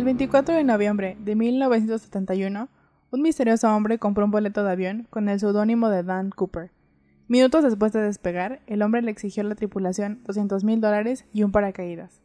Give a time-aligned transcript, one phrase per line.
[0.00, 2.70] El 24 de noviembre de 1971,
[3.10, 6.70] un misterioso hombre compró un boleto de avión con el seudónimo de Dan Cooper.
[7.28, 11.42] Minutos después de despegar, el hombre le exigió a la tripulación 200 mil dólares y
[11.42, 12.22] un paracaídas.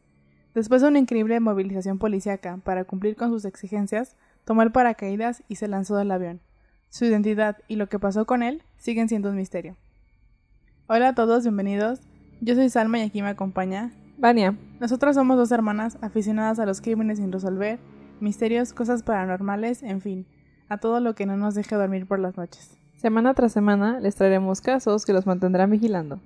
[0.53, 4.15] Después de una increíble movilización policíaca para cumplir con sus exigencias,
[4.45, 6.39] tomó el paracaídas y se lanzó del avión.
[6.87, 9.75] Su identidad y lo que pasó con él siguen siendo un misterio.
[10.87, 11.99] Hola a todos, bienvenidos.
[12.39, 14.57] Yo soy Salma y aquí me acompaña Vania.
[14.79, 17.79] Nosotras somos dos hermanas aficionadas a los crímenes sin resolver,
[18.19, 20.25] misterios, cosas paranormales, en fin,
[20.69, 22.77] a todo lo que no nos deje dormir por las noches.
[22.97, 26.19] Semana tras semana les traeremos casos que los mantendrán vigilando.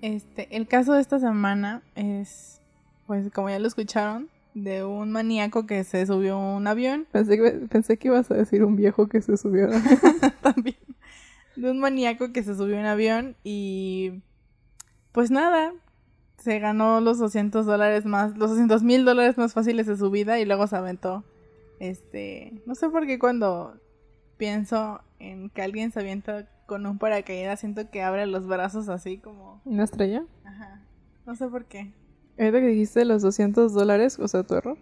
[0.00, 2.60] Este, el caso de esta semana es,
[3.06, 7.06] pues como ya lo escucharon, de un maníaco que se subió a un avión.
[7.12, 9.68] Pensé que, pensé que ibas a decir un viejo que se subió.
[10.42, 10.76] También.
[11.56, 14.22] De un maníaco que se subió a un avión y
[15.12, 15.72] pues nada,
[16.42, 20.40] se ganó los 200 dólares más, los 200 mil dólares más fáciles de su vida
[20.40, 21.24] y luego se aventó.
[21.78, 23.74] Este, no sé por qué cuando
[24.36, 29.18] pienso en que alguien se avienta con un paracaídas siento que abre los brazos así
[29.18, 29.60] como...
[29.64, 30.24] ¿Una estrella?
[30.44, 30.80] Ajá.
[31.26, 31.92] No sé por qué.
[32.38, 34.78] Ahorita que dijiste los 200 dólares, o sea, tu error,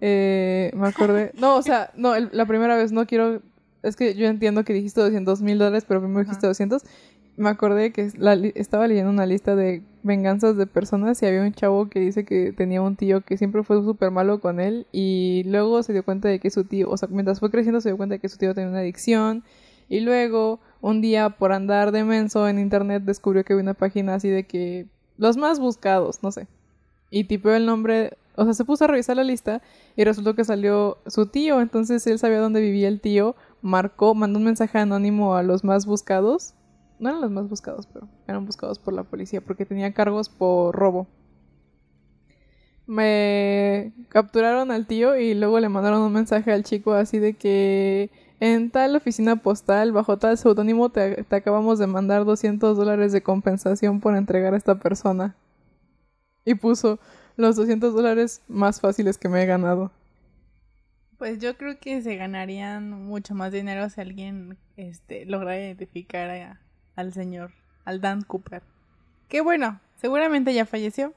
[0.00, 1.32] eh, me acordé...
[1.38, 3.40] No, o sea, no, la primera vez no quiero...
[3.82, 6.82] Es que yo entiendo que dijiste 200 mil dólares, pero primero dijiste 200
[7.36, 8.10] me acordé que
[8.54, 12.52] estaba leyendo una lista de venganzas de personas y había un chavo que dice que
[12.52, 16.28] tenía un tío que siempre fue súper malo con él y luego se dio cuenta
[16.28, 18.36] de que su tío, o sea, mientras fue creciendo se dio cuenta de que su
[18.36, 19.42] tío tenía una adicción
[19.88, 24.14] y luego un día por andar de menso en internet descubrió que había una página
[24.14, 26.48] así de que los más buscados, no sé.
[27.10, 29.62] Y tipeó el nombre, o sea, se puso a revisar la lista
[29.96, 34.38] y resultó que salió su tío, entonces él sabía dónde vivía el tío, marcó, mandó
[34.38, 36.54] un mensaje anónimo a los más buscados
[36.98, 40.74] no eran los más buscados, pero eran buscados por la policía porque tenía cargos por
[40.74, 41.06] robo.
[42.86, 48.10] Me capturaron al tío y luego le mandaron un mensaje al chico así de que
[48.40, 54.00] en tal oficina postal, bajo tal seudónimo, te, acabamos de mandar 200 dólares de compensación
[54.00, 55.34] por entregar a esta persona.
[56.44, 56.98] Y puso
[57.36, 59.92] los 200 dólares más fáciles que me he ganado.
[61.16, 66.60] Pues yo creo que se ganarían mucho más dinero si alguien este, logra identificar a,
[66.96, 67.52] al señor,
[67.84, 68.62] al Dan Cooper.
[69.28, 71.12] Que bueno, seguramente ya falleció.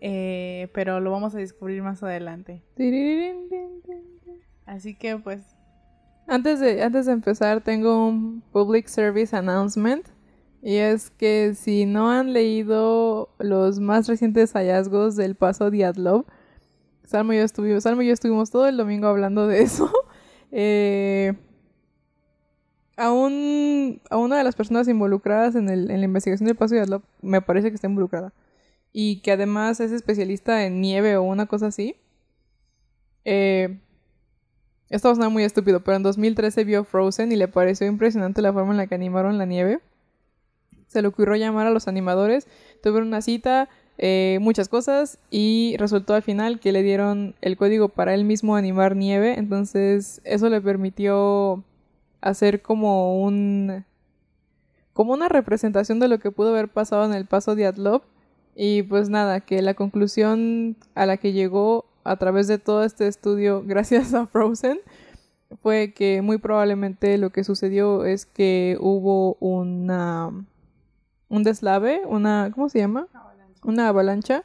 [0.00, 2.62] Eh, pero lo vamos a descubrir más adelante.
[4.66, 5.42] Así que pues...
[6.28, 10.06] Antes de, antes de empezar tengo un public service announcement.
[10.62, 16.24] Y es que si no han leído los más recientes hallazgos del paso Diatlov,
[17.04, 19.90] Salmo yo estuvimos, Salmo y yo estuvimos todo el domingo hablando de eso.
[20.50, 21.34] eh,
[22.96, 26.74] a, un, a una de las personas involucradas en, el, en la investigación del paso
[26.74, 28.32] de Aslop me parece que está involucrada.
[28.92, 31.96] Y que además es especialista en nieve o una cosa así.
[33.24, 33.78] Eh,
[34.88, 38.40] esto va a sonar muy estúpido, pero en 2013 vio Frozen y le pareció impresionante
[38.40, 39.80] la forma en la que animaron la nieve.
[40.86, 42.46] Se le ocurrió llamar a los animadores,
[42.82, 43.68] tuvieron una cita,
[43.98, 48.54] eh, muchas cosas y resultó al final que le dieron el código para él mismo
[48.54, 49.34] animar nieve.
[49.36, 51.64] Entonces eso le permitió
[52.28, 53.84] hacer como un
[54.92, 58.02] como una representación de lo que pudo haber pasado en el paso de Atlov.
[58.54, 63.06] Y pues nada, que la conclusión a la que llegó a través de todo este
[63.06, 64.78] estudio gracias a Frozen
[65.62, 70.30] fue que muy probablemente lo que sucedió es que hubo una
[71.28, 73.08] un deslave, una ¿cómo se llama?
[73.62, 74.44] Una avalancha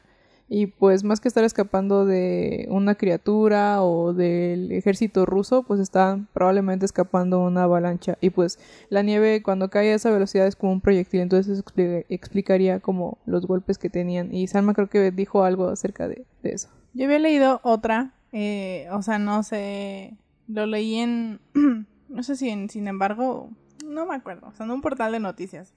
[0.54, 6.28] y pues más que estar escapando de una criatura o del ejército ruso, pues están
[6.34, 8.18] probablemente escapando una avalancha.
[8.20, 8.58] Y pues
[8.90, 11.64] la nieve cuando cae a esa velocidad es como un proyectil, entonces eso
[12.10, 14.34] explicaría como los golpes que tenían.
[14.34, 16.68] Y Salma creo que dijo algo acerca de, eso.
[16.92, 20.18] Yo había leído otra, eh, o sea, no sé,
[20.48, 21.40] lo leí en,
[22.10, 23.48] no sé si en, sin embargo,
[23.86, 25.72] no me acuerdo, o sea, en un portal de noticias.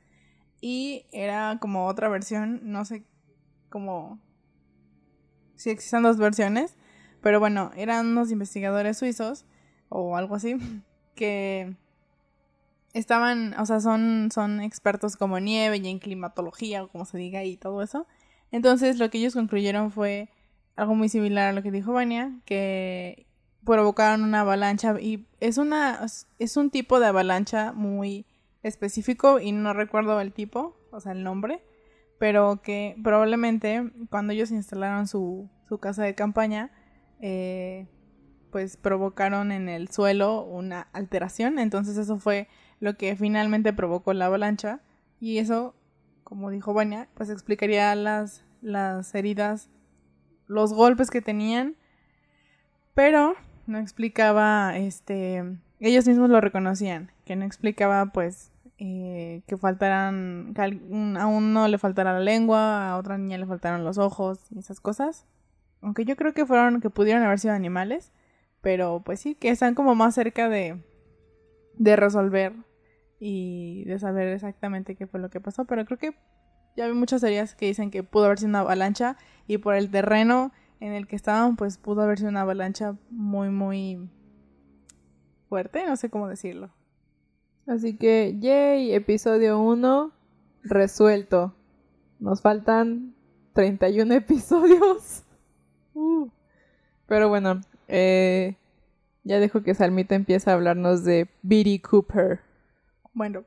[0.59, 3.05] Y era como otra versión, no sé,
[3.69, 4.19] como
[5.55, 6.77] sí existen dos versiones,
[7.21, 9.45] pero bueno, eran unos investigadores suizos
[9.89, 10.57] o algo así
[11.15, 11.75] que
[12.93, 17.43] estaban, o sea, son, son expertos como nieve y en climatología o como se diga
[17.43, 18.07] y todo eso.
[18.51, 20.29] Entonces lo que ellos concluyeron fue
[20.75, 23.25] algo muy similar a lo que dijo Vania, que
[23.65, 26.05] provocaron una avalancha y es una
[26.37, 28.25] es un tipo de avalancha muy
[28.63, 31.63] específico y no recuerdo el tipo, o sea, el nombre,
[32.19, 36.71] pero que probablemente cuando ellos instalaron su, su casa de campaña,
[37.19, 37.87] eh,
[38.51, 42.47] pues provocaron en el suelo una alteración, entonces eso fue
[42.79, 44.81] lo que finalmente provocó la avalancha.
[45.19, 45.75] Y eso,
[46.23, 49.69] como dijo Vania, pues explicaría las, las heridas,
[50.47, 51.75] los golpes que tenían
[52.93, 53.35] Pero
[53.67, 55.43] no explicaba, este,
[55.79, 60.53] ellos mismos lo reconocían, que no explicaba pues eh, que faltaran,
[61.17, 64.79] a uno le faltara la lengua, a otra niña le faltaran los ojos y esas
[64.79, 65.25] cosas.
[65.81, 68.11] Aunque yo creo que fueron, que pudieron haber sido animales,
[68.61, 70.83] pero pues sí, que están como más cerca de,
[71.77, 72.53] de resolver
[73.19, 76.15] y de saber exactamente qué fue lo que pasó, pero creo que
[76.75, 79.17] ya hay muchas teorías que dicen que pudo haber sido una avalancha
[79.47, 80.51] y por el terreno
[80.81, 84.09] en el que estaban, pues pudo haber sido una avalancha muy, muy
[85.47, 86.74] fuerte, no sé cómo decirlo.
[87.67, 90.11] Así que, yay, episodio 1
[90.63, 91.53] resuelto.
[92.19, 93.15] Nos faltan
[93.53, 95.23] 31 episodios.
[95.93, 96.29] Uh.
[97.07, 98.55] Pero bueno, eh,
[99.23, 102.41] ya dejo que Salmita empiece a hablarnos de Biddy Cooper.
[103.13, 103.43] Bueno,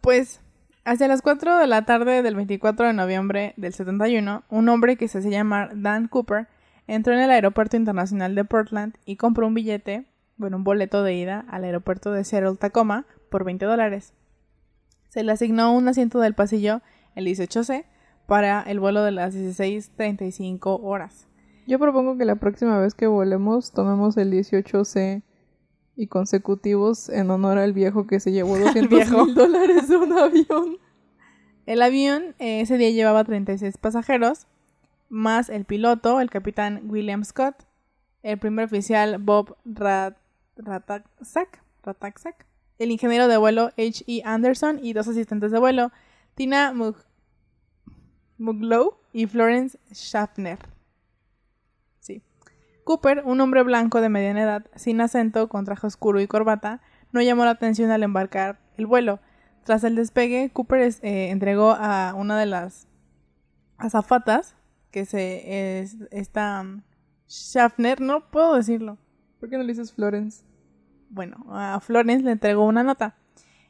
[0.00, 0.40] pues
[0.84, 5.08] hacia las 4 de la tarde del 24 de noviembre del 71, un hombre que
[5.08, 6.48] se hacía llamar Dan Cooper
[6.86, 10.06] entró en el aeropuerto internacional de Portland y compró un billete,
[10.36, 14.12] bueno, un boleto de ida al aeropuerto de Seattle Tacoma por 20 dólares.
[15.08, 16.82] Se le asignó un asiento del pasillo,
[17.14, 17.84] el 18C,
[18.26, 21.26] para el vuelo de las 16.35 horas.
[21.66, 25.22] Yo propongo que la próxima vez que volemos tomemos el 18C
[25.96, 30.78] y consecutivos en honor al viejo que se llevó 200 mil dólares de un avión.
[31.64, 34.46] El avión eh, ese día llevaba 36 pasajeros,
[35.08, 37.64] más el piloto, el capitán William Scott,
[38.22, 40.16] el primer oficial Bob Rat
[42.78, 44.22] el ingeniero de vuelo H.E.
[44.24, 45.92] Anderson y dos asistentes de vuelo,
[46.34, 46.74] Tina
[48.38, 50.58] Muglow y Florence Schaffner.
[52.00, 52.22] Sí.
[52.84, 56.82] Cooper, un hombre blanco de mediana edad, sin acento, con traje oscuro y corbata,
[57.12, 59.20] no llamó la atención al embarcar el vuelo.
[59.64, 62.86] Tras el despegue, Cooper eh, entregó a una de las
[63.78, 64.54] azafatas,
[64.90, 66.82] que se es esta um,
[67.28, 68.98] Schaffner, no puedo decirlo.
[69.40, 70.44] ¿Por qué no le dices Florence?
[71.10, 73.16] Bueno, a Florence le entregó una nota.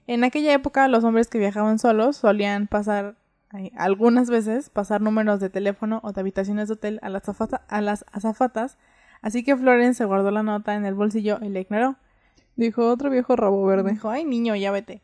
[0.07, 3.17] En aquella época los hombres que viajaban solos solían pasar
[3.77, 7.25] algunas veces pasar números de teléfono o de habitaciones de hotel a las,
[7.69, 8.77] a las azafatas,
[9.23, 11.97] así que Florence se guardó la nota en el bolsillo y la ignoró.
[12.57, 13.93] Dijo otro viejo rabo verde.
[13.93, 15.03] Dijo, ay niño, ya vete.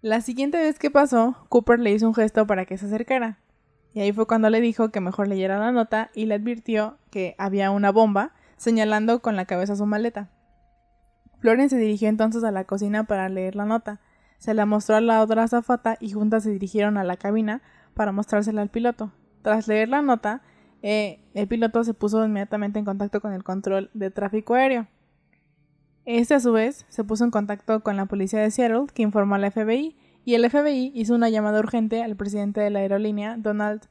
[0.00, 3.38] La siguiente vez que pasó, Cooper le hizo un gesto para que se acercara.
[3.92, 7.34] Y ahí fue cuando le dijo que mejor leyera la nota y le advirtió que
[7.38, 10.30] había una bomba, señalando con la cabeza su maleta.
[11.46, 14.00] Florence se dirigió entonces a la cocina para leer la nota.
[14.38, 17.62] Se la mostró a la otra azafata y juntas se dirigieron a la cabina
[17.94, 19.12] para mostrársela al piloto.
[19.42, 20.42] Tras leer la nota,
[20.82, 24.88] eh, el piloto se puso inmediatamente en contacto con el control de tráfico aéreo.
[26.04, 29.36] Este a su vez se puso en contacto con la policía de Seattle, que informó
[29.36, 33.82] al FBI, y el FBI hizo una llamada urgente al presidente de la aerolínea, Donald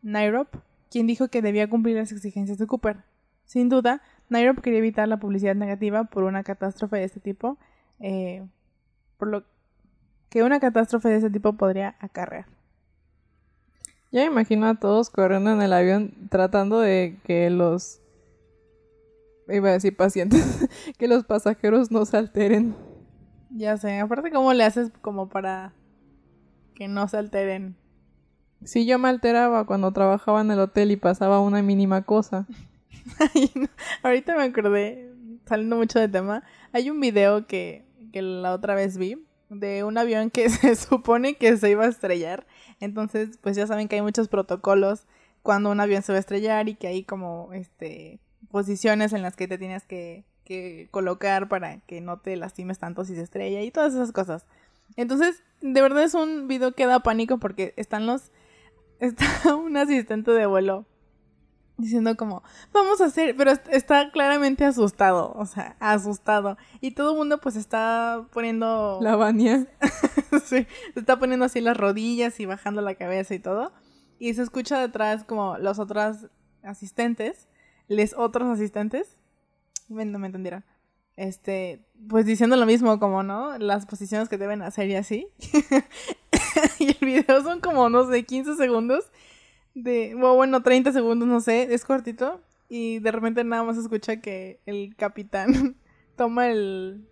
[0.00, 0.48] Nairop,
[0.90, 3.04] quien dijo que debía cumplir las exigencias de Cooper.
[3.44, 7.58] Sin duda, Nairop quería evitar la publicidad negativa por una catástrofe de este tipo,
[8.00, 8.44] eh,
[9.18, 9.44] por lo
[10.28, 12.46] que una catástrofe de este tipo podría acarrear.
[14.12, 18.00] Ya me imagino a todos corriendo en el avión tratando de que los
[19.48, 20.68] iba a decir pacientes,
[20.98, 22.74] que los pasajeros no se alteren.
[23.50, 25.72] Ya sé, aparte cómo le haces como para
[26.74, 27.76] que no se alteren.
[28.64, 32.46] Sí, yo me alteraba cuando trabajaba en el hotel y pasaba una mínima cosa.
[34.02, 35.12] Ahorita me acordé,
[35.46, 39.98] saliendo mucho de tema, hay un video que, que la otra vez vi de un
[39.98, 42.46] avión que se supone que se iba a estrellar.
[42.80, 45.06] Entonces, pues ya saben que hay muchos protocolos
[45.42, 49.36] cuando un avión se va a estrellar y que hay como este posiciones en las
[49.36, 53.62] que te tienes que, que colocar para que no te lastimes tanto si se estrella
[53.62, 54.46] y todas esas cosas.
[54.96, 58.30] Entonces, de verdad es un video que da pánico porque están los
[59.00, 60.86] está un asistente de vuelo
[61.78, 62.42] diciendo como,
[62.72, 66.56] vamos a hacer, pero está claramente asustado, o sea, asustado.
[66.80, 68.98] Y todo el mundo pues está poniendo...
[69.02, 69.66] La baña.
[70.44, 73.72] sí, está poniendo así las rodillas y bajando la cabeza y todo.
[74.18, 76.28] Y se escucha detrás como los otros
[76.62, 77.48] asistentes,
[77.88, 79.18] les otros asistentes,
[79.88, 80.64] no me entendieron,
[81.16, 83.58] este, pues diciendo lo mismo como, ¿no?
[83.58, 85.28] Las posiciones que deben hacer y así.
[86.78, 89.10] y el video son como, no sé, 15 segundos
[89.76, 92.40] de, bueno, 30 segundos, no sé, es cortito.
[92.68, 95.76] Y de repente nada más escucha que el capitán
[96.16, 97.06] toma el...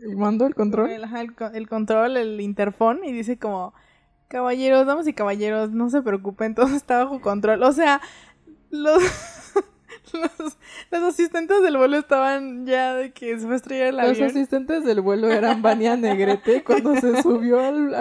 [0.00, 0.90] ¿El mando, el control?
[0.90, 3.72] El, control, el interfón y dice como,
[4.26, 7.62] caballeros, damas y caballeros, no se preocupen, todo está bajo control.
[7.62, 8.00] O sea,
[8.70, 9.02] los...
[10.90, 14.18] los, asistentes del vuelo estaban ya de que se fue a estrellar el avión.
[14.18, 17.94] Los asistentes del vuelo eran Vania Negrete cuando se subió al,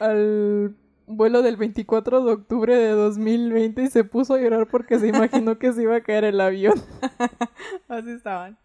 [0.00, 5.08] al vuelo del 24 de octubre de 2020 y se puso a llorar porque se
[5.08, 6.74] imaginó que se iba a caer el avión.
[7.88, 8.56] Así estaban.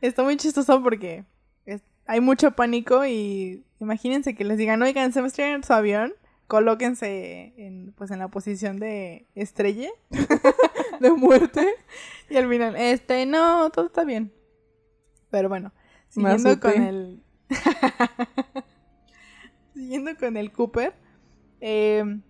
[0.00, 1.24] está muy chistoso porque
[1.66, 5.72] es- hay mucho pánico y imagínense que les digan, oigan, se va a estrellar su
[5.72, 6.14] avión,
[6.46, 9.88] colóquense en, pues en la posición de estrella
[11.00, 11.66] De muerte.
[12.30, 14.32] y al final, este, no, todo está bien.
[15.30, 15.72] Pero bueno,
[16.08, 17.22] siguiendo con el...
[19.74, 20.94] siguiendo con el Cooper,
[21.60, 22.20] eh,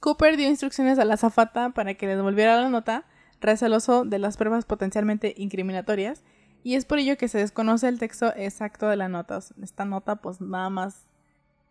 [0.00, 3.04] Cooper dio instrucciones a la azafata para que le devolviera la nota,
[3.40, 6.22] receloso de las pruebas potencialmente incriminatorias,
[6.62, 9.38] y es por ello que se desconoce el texto exacto de la nota.
[9.62, 11.06] Esta nota, pues nada más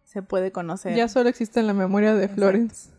[0.03, 0.95] se puede conocer.
[0.95, 2.41] Ya solo existe en la memoria de Exacto.
[2.41, 2.89] Florence.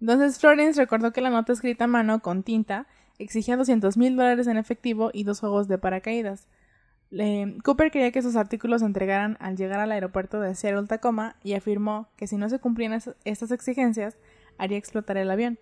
[0.00, 2.86] Entonces Florence recordó que la nota escrita a mano con tinta
[3.18, 6.46] exigía 200 mil dólares en efectivo y dos juegos de paracaídas.
[7.10, 11.36] Eh, Cooper quería que sus artículos se entregaran al llegar al aeropuerto de Seattle Tacoma
[11.42, 14.18] y afirmó que si no se cumplían es- estas exigencias,
[14.58, 15.58] haría explotar el avión.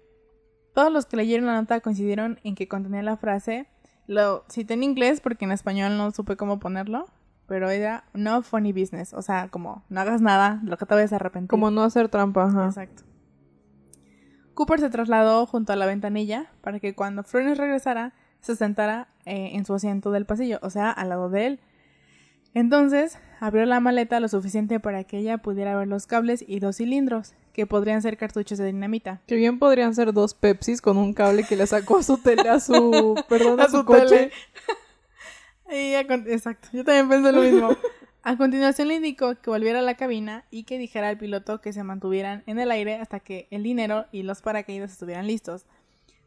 [0.75, 3.67] Todos los que leyeron la nota coincidieron en que contenía la frase,
[4.07, 7.07] lo cité en inglés porque en español no supe cómo ponerlo,
[7.47, 11.13] pero era no funny business, o sea, como no hagas nada, lo que te vayas
[11.13, 11.49] a arrepentir.
[11.49, 12.67] Como no hacer trampa, ajá.
[12.67, 13.05] Exacto.
[14.55, 18.15] Cooper se trasladó junto a la ventanilla para que cuando Florence regresara
[18.47, 21.61] se sentara eh, en su asiento del pasillo, o sea, al lado de él.
[22.55, 26.77] Entonces abrió la maleta lo suficiente para que ella pudiera ver los cables y dos
[26.77, 29.21] cilindros, que podrían ser cartuchos de dinamita.
[29.27, 32.49] Que bien podrían ser dos Pepsis con un cable que le sacó a su tele,
[32.49, 34.31] a su, perdón, a, A su, su coche.
[35.69, 37.77] Y a Exacto, yo también pensé lo mismo.
[38.23, 41.73] A continuación le indicó que volviera a la cabina y que dijera al piloto que
[41.73, 45.67] se mantuvieran en el aire hasta que el dinero y los paracaídas estuvieran listos.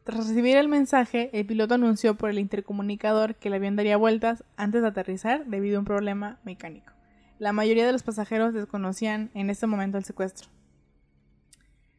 [0.09, 4.43] Tras recibir el mensaje, el piloto anunció por el intercomunicador que el avión daría vueltas
[4.57, 6.93] antes de aterrizar debido a un problema mecánico.
[7.37, 10.49] La mayoría de los pasajeros desconocían en ese momento el secuestro.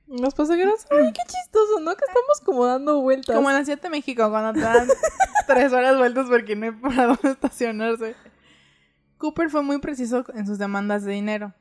[0.08, 1.94] Los pasajeros, ay, qué chistoso, ¿no?
[1.94, 3.36] Que estamos como dando vueltas.
[3.36, 4.88] Como en la Ciudad de México, cuando te dan
[5.46, 8.16] tres horas vueltas porque no hay para dónde estacionarse.
[9.18, 11.54] Cooper fue muy preciso en sus demandas de dinero.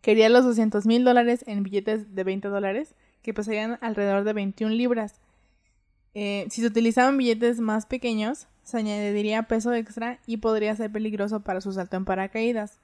[0.00, 4.74] Quería los 200 mil dólares en billetes de 20 dólares, que pesarían alrededor de 21
[4.74, 5.20] libras.
[6.14, 11.40] Eh, si se utilizaban billetes más pequeños, se añadiría peso extra y podría ser peligroso
[11.40, 12.80] para su salto en paracaídas.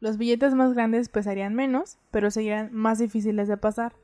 [0.00, 3.94] Los billetes más grandes pesarían menos, pero serían más difíciles de pasar.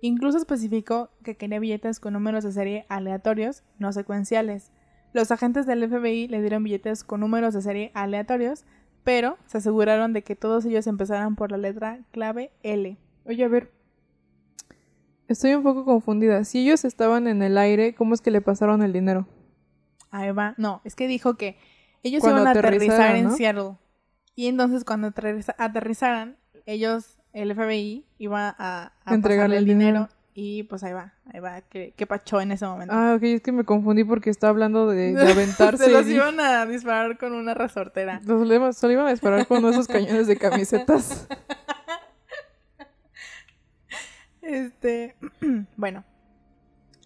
[0.00, 4.70] Incluso especificó que quería billetes con números de serie aleatorios, no secuenciales.
[5.12, 8.64] Los agentes del FBI le dieron billetes con números de serie aleatorios,
[9.02, 12.96] pero se aseguraron de que todos ellos empezaran por la letra clave L.
[13.26, 13.70] Oye, a ver.
[15.28, 16.44] Estoy un poco confundida.
[16.44, 19.26] Si ellos estaban en el aire, ¿cómo es que le pasaron el dinero?
[20.10, 20.54] Ahí va.
[20.58, 21.56] No, es que dijo que
[22.02, 23.30] ellos Cuando iban a aterrizar en ¿no?
[23.36, 23.76] Seattle.
[24.36, 29.86] Y entonces cuando aterriza- aterrizaran, ellos, el FBI, iba a, a Entregarle el dinero.
[29.86, 30.08] dinero.
[30.36, 32.92] Y pues ahí va, ahí va, que, que pachó en ese momento.
[32.92, 35.84] Ah, ok, es que me confundí porque está hablando de, de aventarse.
[35.84, 38.20] Se los y iban a disparar con una resortera.
[38.24, 41.28] Iban- solo iban a disparar con esos cañones de camisetas.
[44.44, 45.16] Este,
[45.76, 46.04] bueno.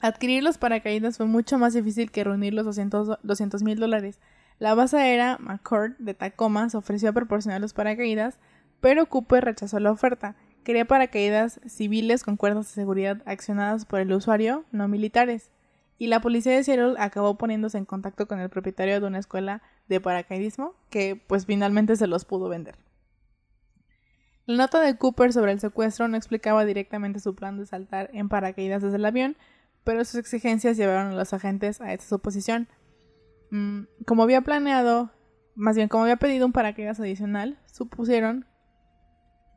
[0.00, 4.20] Adquirir los paracaídas fue mucho más difícil que reunir los 200 mil dólares.
[4.58, 8.38] La base aérea McCord de Tacoma se ofreció a proporcionar los paracaídas,
[8.80, 10.36] pero Cooper rechazó la oferta.
[10.62, 15.50] Quería paracaídas civiles con cuerdas de seguridad accionadas por el usuario, no militares.
[15.98, 19.62] Y la policía de Seattle acabó poniéndose en contacto con el propietario de una escuela
[19.88, 22.76] de paracaidismo, que pues finalmente se los pudo vender.
[24.48, 28.30] La nota de Cooper sobre el secuestro no explicaba directamente su plan de saltar en
[28.30, 29.36] paracaídas desde el avión,
[29.84, 32.66] pero sus exigencias llevaron a los agentes a esta suposición.
[33.50, 35.10] Mm, como había planeado,
[35.54, 38.46] más bien como había pedido un paracaídas adicional, supusieron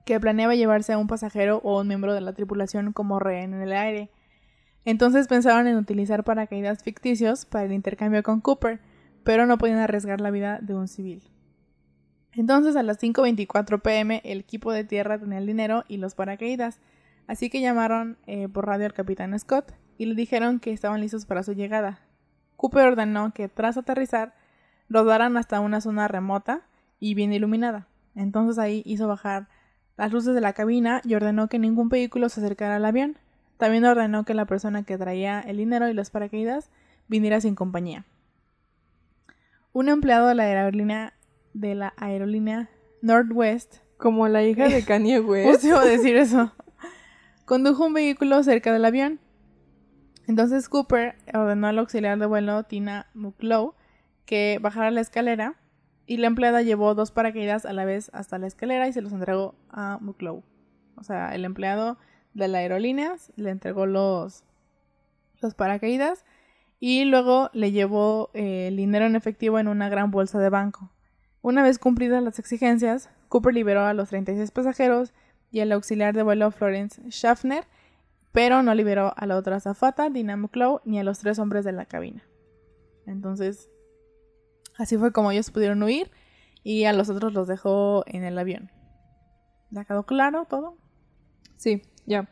[0.05, 3.62] que planeaba llevarse a un pasajero o un miembro de la tripulación como rehén en
[3.62, 4.12] el aire.
[4.83, 8.81] Entonces pensaron en utilizar paracaídas ficticios para el intercambio con Cooper,
[9.24, 11.31] pero no podían arriesgar la vida de un civil.
[12.33, 16.79] Entonces a las 5.24 pm el equipo de tierra tenía el dinero y los paracaídas,
[17.27, 21.25] así que llamaron eh, por radio al capitán Scott y le dijeron que estaban listos
[21.25, 22.00] para su llegada.
[22.55, 24.33] Cooper ordenó que tras aterrizar
[24.89, 26.61] rodaran hasta una zona remota
[27.00, 27.88] y bien iluminada.
[28.15, 29.47] Entonces ahí hizo bajar
[29.97, 33.17] las luces de la cabina y ordenó que ningún vehículo se acercara al avión.
[33.57, 36.69] También ordenó que la persona que traía el dinero y los paracaídas
[37.07, 38.05] viniera sin compañía.
[39.73, 41.13] Un empleado de la aerolínea
[41.53, 42.70] de la aerolínea
[43.01, 45.63] Northwest Como la hija de Kanye West.
[45.63, 46.51] Justo decir eso.
[47.46, 49.20] Condujo un vehículo cerca del avión.
[50.27, 53.75] Entonces Cooper ordenó al auxiliar de vuelo Tina Mucklow
[54.25, 55.55] que bajara la escalera
[56.05, 59.12] y la empleada llevó dos paracaídas a la vez hasta la escalera y se los
[59.12, 60.43] entregó a Mucklow.
[60.96, 61.98] O sea, el empleado
[62.34, 64.43] de la aerolínea le entregó los,
[65.41, 66.24] los paracaídas
[66.79, 70.91] y luego le llevó eh, el dinero en efectivo en una gran bolsa de banco.
[71.41, 75.13] Una vez cumplidas las exigencias, Cooper liberó a los 36 pasajeros
[75.51, 77.65] y al auxiliar de vuelo Florence Schaffner,
[78.31, 81.71] pero no liberó a la otra azafata, Dina McClough, ni a los tres hombres de
[81.71, 82.24] la cabina.
[83.05, 83.69] Entonces,
[84.77, 86.12] así fue como ellos pudieron huir
[86.63, 88.71] y a los otros los dejó en el avión.
[89.71, 90.77] ¿Ya quedó claro todo?
[91.57, 92.29] Sí, ya.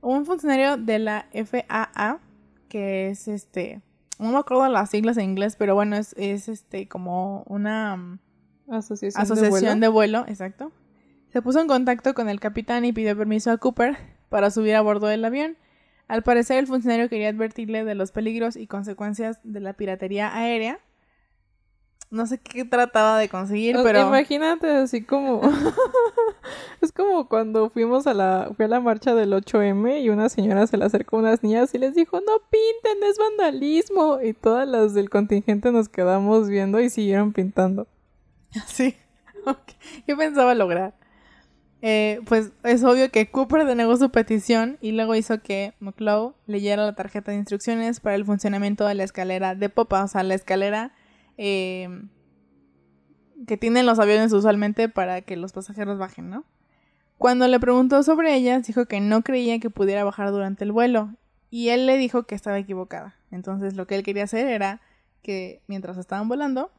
[0.00, 2.20] Un funcionario de la FAA,
[2.68, 3.80] que es este,
[4.18, 8.18] no me acuerdo las siglas en inglés, pero bueno, es, es este como una mm,
[8.70, 10.72] Asociación, asociación de de vuelo, exacto.
[11.28, 13.96] Se puso en contacto con el capitán y pidió permiso a Cooper
[14.28, 15.56] para subir a bordo del avión.
[16.08, 20.78] Al parecer, el funcionario quería advertirle de los peligros y consecuencias de la piratería aérea.
[22.12, 25.40] No sé qué trataba de conseguir, pero Imagínate así como...
[26.82, 28.50] es como cuando fuimos a la...
[28.54, 31.74] Fui a la marcha del 8M y una señora se le acercó a unas niñas
[31.74, 34.20] y les dijo, no pinten, es vandalismo.
[34.22, 37.86] Y todas las del contingente nos quedamos viendo y siguieron pintando.
[38.66, 38.94] sí.
[39.46, 39.72] Ok.
[40.06, 40.94] ¿Qué pensaba lograr?
[41.80, 46.84] Eh, pues es obvio que Cooper denegó su petición y luego hizo que McClough leyera
[46.84, 50.34] la tarjeta de instrucciones para el funcionamiento de la escalera de popa, o sea, la
[50.34, 50.92] escalera
[51.38, 51.88] eh,
[53.46, 56.44] que tienen los aviones usualmente para que los pasajeros bajen, ¿no?
[57.18, 61.14] Cuando le preguntó sobre ellas, dijo que no creía que pudiera bajar durante el vuelo
[61.50, 63.14] y él le dijo que estaba equivocada.
[63.30, 64.80] Entonces lo que él quería hacer era
[65.22, 66.72] que mientras estaban volando,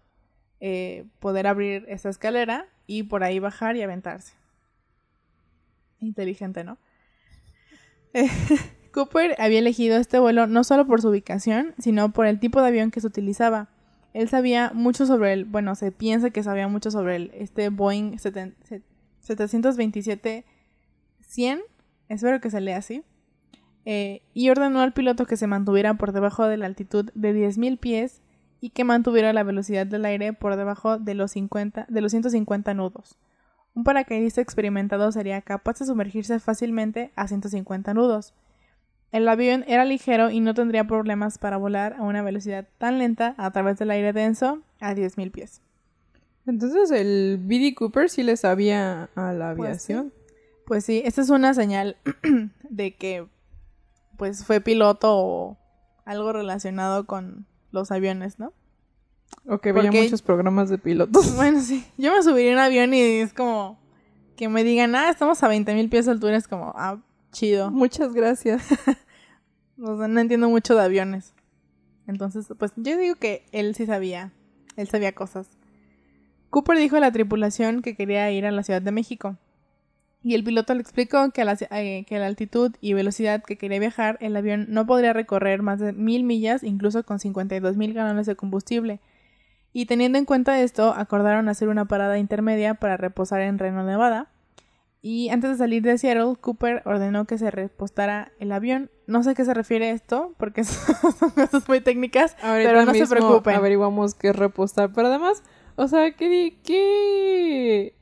[0.59, 4.33] eh, poder abrir esa escalera y por ahí bajar y aventarse.
[5.99, 6.77] Inteligente, ¿no?
[8.91, 12.67] Cooper había elegido este vuelo no solo por su ubicación, sino por el tipo de
[12.67, 13.69] avión que se utilizaba.
[14.13, 18.17] Él sabía mucho sobre el, bueno, se piensa que sabía mucho sobre el, este Boeing
[18.17, 20.43] 727-100,
[22.09, 23.03] espero que se lea así,
[23.85, 27.79] eh, y ordenó al piloto que se mantuviera por debajo de la altitud de 10.000
[27.79, 28.21] pies
[28.61, 32.73] y que mantuviera la velocidad del aire por debajo de los, 50, de los 150
[32.75, 33.17] nudos.
[33.75, 38.33] Un paracaidista experimentado sería capaz de sumergirse fácilmente a 150 nudos.
[39.13, 43.35] El avión era ligero y no tendría problemas para volar a una velocidad tan lenta
[43.37, 45.61] a través del aire denso a 10.000 pies.
[46.47, 47.75] Entonces el B.D.
[47.75, 50.13] Cooper sí le sabía a la Pues aviación.
[50.65, 51.95] Pues sí, esta es una señal
[52.69, 53.27] de que
[54.17, 55.57] pues fue piloto o
[56.05, 58.51] algo relacionado con los aviones, ¿no?
[59.45, 61.31] O que veía muchos programas de pilotos.
[61.35, 61.85] Bueno, sí.
[61.99, 63.79] Yo me subiría en un avión y es como
[64.35, 66.35] que me digan, ah, estamos a 20.000 pies de altura.
[66.35, 66.97] Es como, ah,
[67.33, 67.69] chido.
[67.71, 68.63] Muchas gracias.
[69.81, 71.33] O sea, no entiendo mucho de aviones.
[72.07, 74.31] Entonces, pues yo digo que él sí sabía.
[74.77, 75.49] Él sabía cosas.
[76.51, 79.35] Cooper dijo a la tripulación que quería ir a la Ciudad de México.
[80.21, 83.43] Y el piloto le explicó que a la, eh, que a la altitud y velocidad
[83.43, 87.75] que quería viajar, el avión no podría recorrer más de mil millas, incluso con 52
[87.75, 89.01] mil galones de combustible.
[89.73, 94.32] Y teniendo en cuenta esto, acordaron hacer una parada intermedia para reposar en Reno, Nevada.
[95.05, 98.89] Y antes de salir de Seattle, Cooper ordenó que se repostara el avión.
[99.05, 102.93] No sé a qué se refiere esto, porque son cosas muy técnicas, Ahorita pero no
[102.93, 103.53] se preocupen.
[103.53, 104.93] Averiguamos qué repostar.
[104.93, 105.43] Pero además,
[105.75, 107.93] o sea, ¿qué, qué,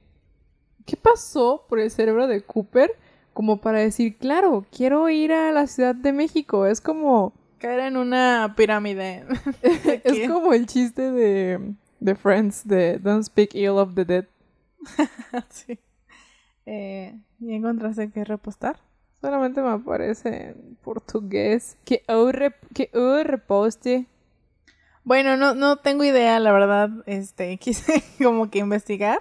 [0.86, 2.92] ¿qué pasó por el cerebro de Cooper
[3.34, 6.68] como para decir, claro, quiero ir a la Ciudad de México?
[6.68, 9.26] Es como, Caer en una pirámide.
[9.64, 14.26] es como el chiste de, de Friends, de Don't Speak Ill of the Dead.
[15.50, 15.80] sí.
[16.66, 18.80] Eh, ¿Y encontraste que repostar?
[19.22, 21.78] Solamente me aparece en portugués.
[21.86, 22.32] Que eu,
[23.24, 24.08] reposte.
[25.04, 26.90] Bueno, no, no tengo idea, la verdad.
[27.06, 29.20] Este, quise como que investigar.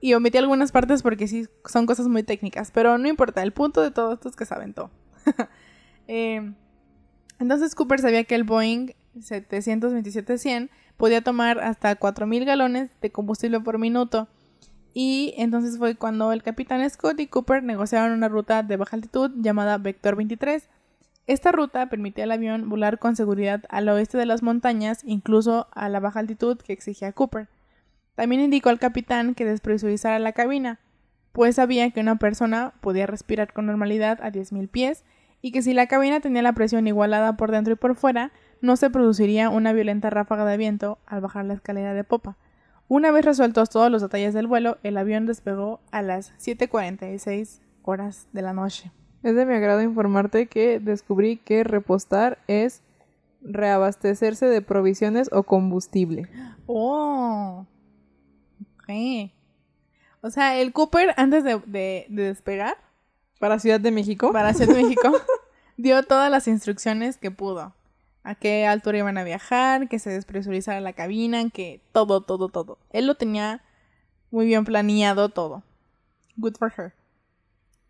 [0.00, 2.70] Y omití algunas partes porque sí son cosas muy técnicas.
[2.70, 4.90] Pero no importa, el punto de todo esto es que se aventó.
[6.08, 6.54] Eh,
[7.40, 13.78] entonces Cooper sabía que el Boeing 727-100 podía tomar hasta 4.000 galones de combustible por
[13.78, 14.28] minuto.
[14.98, 19.30] Y entonces fue cuando el capitán Scott y Cooper negociaron una ruta de baja altitud
[19.36, 20.70] llamada Vector 23.
[21.26, 25.90] Esta ruta permitía al avión volar con seguridad al oeste de las montañas, incluso a
[25.90, 27.48] la baja altitud que exigía Cooper.
[28.14, 30.80] También indicó al capitán que despresurizara la cabina,
[31.32, 35.04] pues sabía que una persona podía respirar con normalidad a 10.000 pies
[35.42, 38.32] y que si la cabina tenía la presión igualada por dentro y por fuera,
[38.62, 42.38] no se produciría una violenta ráfaga de viento al bajar la escalera de popa.
[42.88, 48.28] Una vez resueltos todos los detalles del vuelo, el avión despegó a las 7.46 horas
[48.32, 48.92] de la noche.
[49.22, 52.82] Es de mi agrado informarte que descubrí que repostar es
[53.42, 56.28] reabastecerse de provisiones o combustible.
[56.66, 57.66] Oh.
[58.76, 59.30] Ok.
[60.20, 62.76] O sea, el Cooper, antes de, de- de despegar
[63.40, 64.32] Para Ciudad de México.
[64.32, 65.12] para Ciudad de México,
[65.76, 67.74] dio todas las instrucciones que pudo.
[68.26, 72.76] A qué altura iban a viajar, que se despresurizara la cabina, que todo, todo, todo.
[72.90, 73.62] Él lo tenía
[74.32, 75.62] muy bien planeado todo.
[76.36, 76.92] Good for her.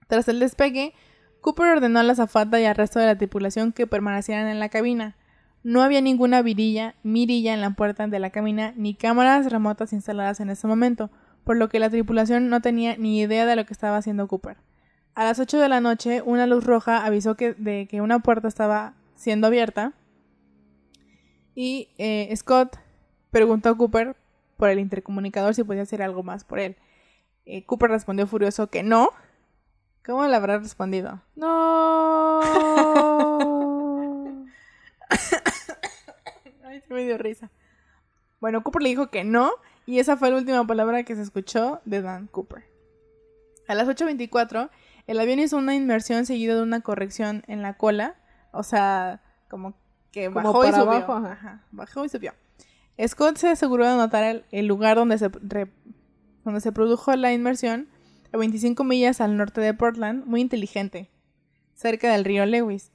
[0.09, 0.93] Tras el despegue,
[1.41, 4.69] Cooper ordenó a la azafata y al resto de la tripulación que permanecieran en la
[4.69, 5.17] cabina.
[5.63, 10.41] No había ninguna virilla, mirilla en la puerta de la cabina ni cámaras remotas instaladas
[10.41, 11.11] en ese momento,
[11.45, 14.59] por lo que la tripulación no tenía ni idea de lo que estaba haciendo Cooper.
[15.15, 18.49] A las 8 de la noche, una luz roja avisó que, de que una puerta
[18.49, 19.95] estaba siendo abierta
[21.57, 22.79] y eh, Scott
[23.31, 24.15] preguntó a Cooper
[24.57, 26.77] por el intercomunicador si podía hacer algo más por él.
[27.47, 29.09] Eh, Cooper respondió furioso que no.
[30.05, 31.23] ¿Cómo le habrá respondido?
[31.35, 32.41] No.
[36.65, 37.51] Ay, se me dio risa.
[38.39, 39.51] Bueno, Cooper le dijo que no
[39.87, 42.65] y esa fue la última palabra que se escuchó de Dan Cooper.
[43.67, 44.69] A las 8.24,
[45.07, 48.17] el avión hizo una inmersión seguida de una corrección en la cola.
[48.53, 49.75] O sea, como
[50.17, 50.83] que Como bajó y subió.
[50.93, 51.33] abajo, ajá.
[51.33, 52.33] Ajá, bajó y subió.
[53.07, 55.71] Scott se aseguró de anotar el, el lugar donde se, re-
[56.43, 57.89] donde se produjo la inmersión,
[58.33, 61.11] a 25 millas al norte de Portland, muy inteligente,
[61.75, 62.91] cerca del río Lewis.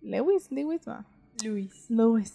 [0.00, 0.50] ¿Lewis?
[0.52, 0.86] ¿Lewis?
[0.86, 1.04] No.
[1.44, 1.86] Luis.
[1.90, 2.34] Lewis.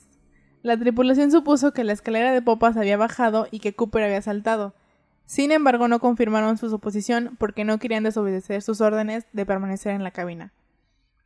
[0.63, 4.73] La tripulación supuso que la escalera de popas había bajado y que Cooper había saltado.
[5.26, 10.04] Sin embargo, no confirmaron su suposición porque no querían desobedecer sus órdenes de permanecer en
[10.04, 10.52] la cabina.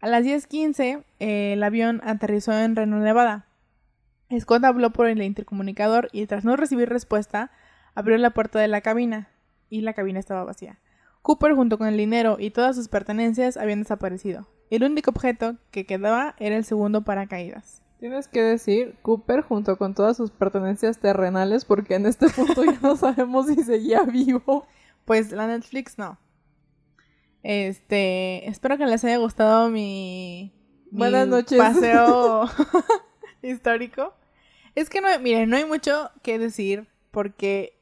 [0.01, 3.45] A las 10:15, eh, el avión aterrizó en Reno, Nevada.
[4.39, 7.51] Scott habló por el intercomunicador y tras no recibir respuesta,
[7.93, 9.29] abrió la puerta de la cabina
[9.69, 10.79] y la cabina estaba vacía.
[11.21, 14.47] Cooper junto con el dinero y todas sus pertenencias habían desaparecido.
[14.71, 17.83] El único objeto que quedaba era el segundo paracaídas.
[17.99, 22.79] Tienes que decir Cooper junto con todas sus pertenencias terrenales porque en este punto ya
[22.81, 24.65] no sabemos si seguía vivo.
[25.05, 26.17] Pues la Netflix no.
[27.43, 30.53] Este, espero que les haya gustado mi,
[30.91, 31.57] mi Buenas noches.
[31.57, 32.45] paseo
[33.41, 34.13] histórico.
[34.75, 37.81] Es que no, miren, no hay mucho que decir porque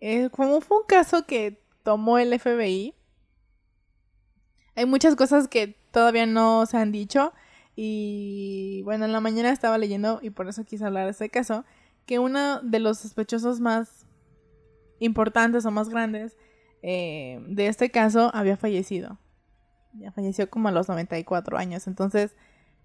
[0.00, 2.94] eh, como fue un caso que tomó el FBI,
[4.74, 7.32] hay muchas cosas que todavía no se han dicho
[7.76, 11.64] y bueno, en la mañana estaba leyendo y por eso quise hablar de este caso,
[12.06, 14.04] que uno de los sospechosos más
[14.98, 16.36] importantes o más grandes
[16.86, 19.18] eh, de este caso había fallecido.
[19.94, 21.86] Ya falleció como a los 94 años.
[21.86, 22.36] Entonces,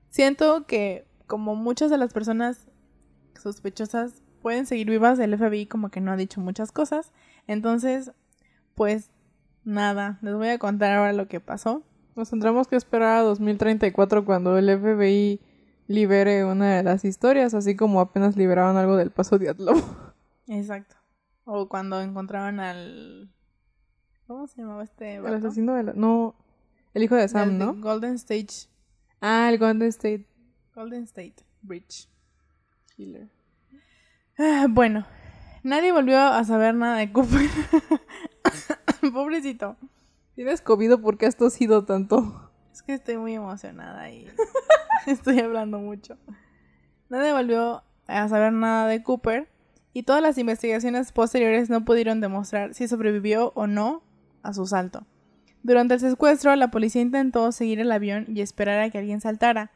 [0.10, 2.70] siento que como muchas de las personas
[3.38, 7.12] sospechosas pueden seguir vivas, el FBI como que no ha dicho muchas cosas.
[7.46, 8.14] Entonces,
[8.74, 9.10] pues
[9.66, 11.84] nada, les voy a contar ahora lo que pasó.
[12.16, 15.42] Nos tendremos que esperar a 2034 cuando el FBI
[15.88, 19.76] libere una de las historias, así como apenas liberaron algo del paso de Atlow.
[20.48, 20.96] Exacto.
[21.44, 23.30] O cuando encontraron al...
[24.30, 25.16] ¿Cómo se llamaba este?
[25.16, 25.94] El asesino de la...
[25.94, 26.36] No,
[26.94, 27.74] el hijo de Sam, Del de ¿no?
[27.82, 28.70] Golden State.
[29.22, 30.28] Ah, el Golden State
[30.76, 32.08] Golden State Bridge.
[32.96, 33.28] Killer.
[34.38, 35.08] Ah, bueno,
[35.64, 37.50] nadie volvió a saber nada de Cooper.
[39.14, 39.78] Pobrecito.
[40.36, 42.52] ¿Tienes COVID por qué has tosido tanto?
[42.72, 44.28] Es que estoy muy emocionada y
[45.08, 46.20] estoy hablando mucho.
[47.10, 49.50] Nadie volvió a saber nada de Cooper
[49.92, 54.04] y todas las investigaciones posteriores no pudieron demostrar si sobrevivió o no
[54.44, 55.06] a su salto.
[55.64, 59.72] Durante el secuestro, la policía intentó seguir el avión y esperar a que alguien saltara.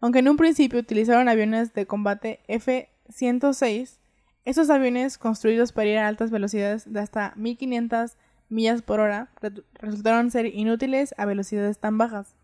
[0.00, 3.98] Aunque en un principio utilizaron aviones de combate F-106,
[4.44, 8.16] esos aviones construidos para ir a altas velocidades de hasta 1500
[8.50, 12.34] millas por hora re- resultaron ser inútiles a velocidades tan bajas.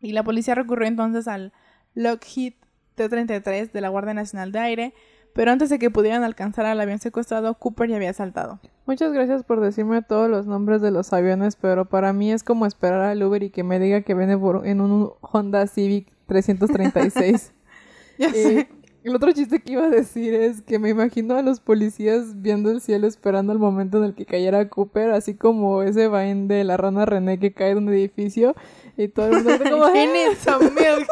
[0.00, 1.52] Y la policía recurrió entonces al
[1.94, 2.52] Lockheed
[2.94, 4.94] T-33 de la Guardia Nacional de Aire,
[5.38, 8.58] pero antes de que pudieran alcanzar al avión secuestrado, Cooper ya había saltado.
[8.86, 12.66] Muchas gracias por decirme todos los nombres de los aviones, pero para mí es como
[12.66, 17.52] esperar al Uber y que me diga que viene por- en un Honda Civic 336.
[18.18, 18.68] Ya Eh, sé.
[19.04, 22.72] el otro chiste que iba a decir es que me imagino a los policías viendo
[22.72, 26.64] el cielo esperando el momento en el que cayera Cooper, así como ese vain de
[26.64, 28.56] la rana René que cae de un edificio
[28.96, 29.92] y todo el mundo está como, "¡Ah!".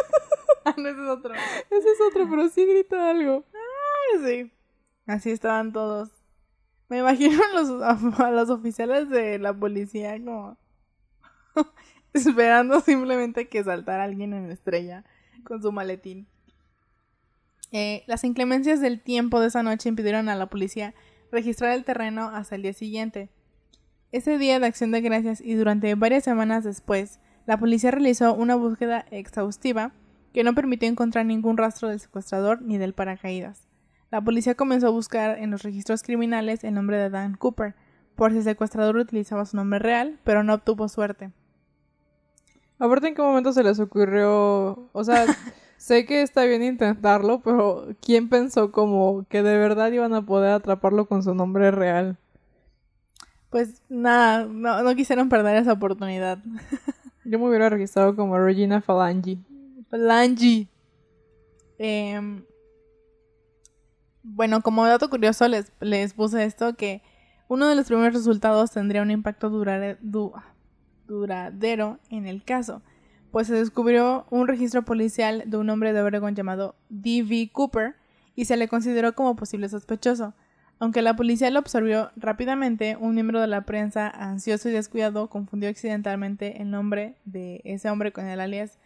[0.68, 1.32] Ah, no, ese es otro.
[1.32, 3.44] ese es otro, pero sí grita algo.
[4.24, 4.50] Sí.
[5.06, 6.10] Así estaban todos.
[6.88, 10.56] Me imagino a los, oficiales de la policía como
[12.12, 15.04] esperando simplemente que saltara alguien en la estrella
[15.44, 16.28] con su maletín.
[17.72, 20.94] Eh, las inclemencias del tiempo de esa noche impidieron a la policía
[21.32, 23.30] registrar el terreno hasta el día siguiente.
[24.12, 28.54] Ese día de acción de gracias y durante varias semanas después, la policía realizó una
[28.54, 29.92] búsqueda exhaustiva
[30.32, 33.66] que no permitió encontrar ningún rastro del secuestrador ni del paracaídas.
[34.10, 37.74] La policía comenzó a buscar en los registros criminales el nombre de Dan Cooper,
[38.14, 41.32] por si el secuestrador utilizaba su nombre real, pero no obtuvo suerte.
[42.78, 44.88] Aparte, ¿en qué momento se les ocurrió?
[44.92, 45.24] O sea,
[45.76, 50.52] sé que está bien intentarlo, pero ¿quién pensó como que de verdad iban a poder
[50.52, 52.16] atraparlo con su nombre real?
[53.50, 56.38] Pues nada, no, no quisieron perder esa oportunidad.
[57.24, 59.38] Yo me hubiera registrado como Regina Falangi.
[59.90, 60.68] Falangi.
[61.78, 62.44] Em,
[64.34, 67.02] bueno, como dato curioso les, les puse esto que
[67.48, 69.50] uno de los primeros resultados tendría un impacto
[71.06, 72.82] duradero en el caso,
[73.30, 77.50] pues se descubrió un registro policial de un hombre de Oregon llamado D.V.
[77.52, 77.94] Cooper
[78.34, 80.34] y se le consideró como posible sospechoso.
[80.78, 85.70] Aunque la policía lo absorbió rápidamente, un miembro de la prensa, ansioso y descuidado, confundió
[85.70, 88.78] accidentalmente el nombre de ese hombre con el alias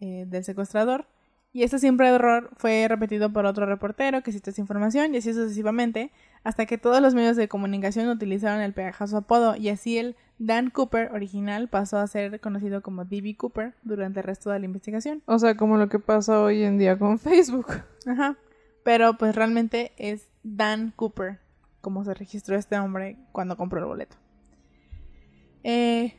[0.00, 1.06] eh, del secuestrador.
[1.54, 5.34] Y este simple error fue repetido por otro reportero que citó esa información y así
[5.34, 6.10] sucesivamente,
[6.44, 10.70] hasta que todos los medios de comunicación utilizaron el pegajoso apodo y así el Dan
[10.70, 13.36] Cooper original pasó a ser conocido como D.B.
[13.36, 15.22] Cooper durante el resto de la investigación.
[15.26, 17.66] O sea, como lo que pasa hoy en día con Facebook.
[18.06, 18.36] Ajá.
[18.82, 21.38] Pero pues realmente es Dan Cooper,
[21.82, 24.16] como se registró este hombre cuando compró el boleto.
[25.64, 26.14] Eh,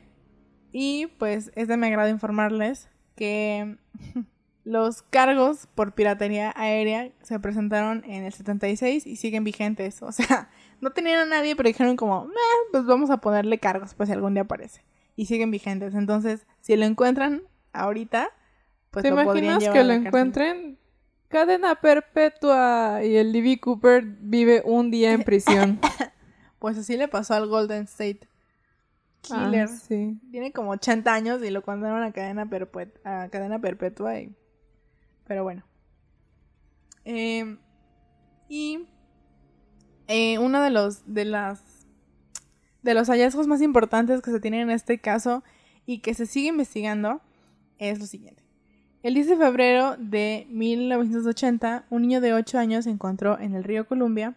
[0.70, 3.76] y pues es de mi agrado informarles que
[4.64, 10.02] los cargos por piratería aérea se presentaron en el 76 y siguen vigentes.
[10.02, 10.48] O sea,
[10.80, 12.34] no tenían a nadie, pero dijeron como, "Meh,
[12.72, 14.82] pues vamos a ponerle cargos, pues si algún día aparece.
[15.16, 15.94] Y siguen vigentes.
[15.94, 18.30] Entonces, si lo encuentran ahorita,
[18.90, 20.78] pues ¿Te lo podrían imaginas llevar que lo encuentren?
[21.28, 23.58] Cadena perpetua y el D.B.
[23.60, 25.78] Cooper vive un día en prisión.
[26.60, 28.20] Pues así le pasó al Golden State
[29.30, 29.68] Ah, Killer.
[29.68, 30.18] sí.
[30.30, 34.18] Tiene como 80 años y lo condenaron a cadena, perpet- a cadena perpetua.
[34.18, 34.34] y-
[35.26, 35.64] Pero bueno.
[37.04, 37.56] Eh,
[38.48, 38.86] y
[40.08, 41.60] eh, uno de los, de, las,
[42.82, 45.42] de los hallazgos más importantes que se tienen en este caso
[45.86, 47.20] y que se sigue investigando
[47.78, 48.42] es lo siguiente.
[49.02, 53.86] El 10 de febrero de 1980, un niño de 8 años encontró en el río
[53.86, 54.34] Columbia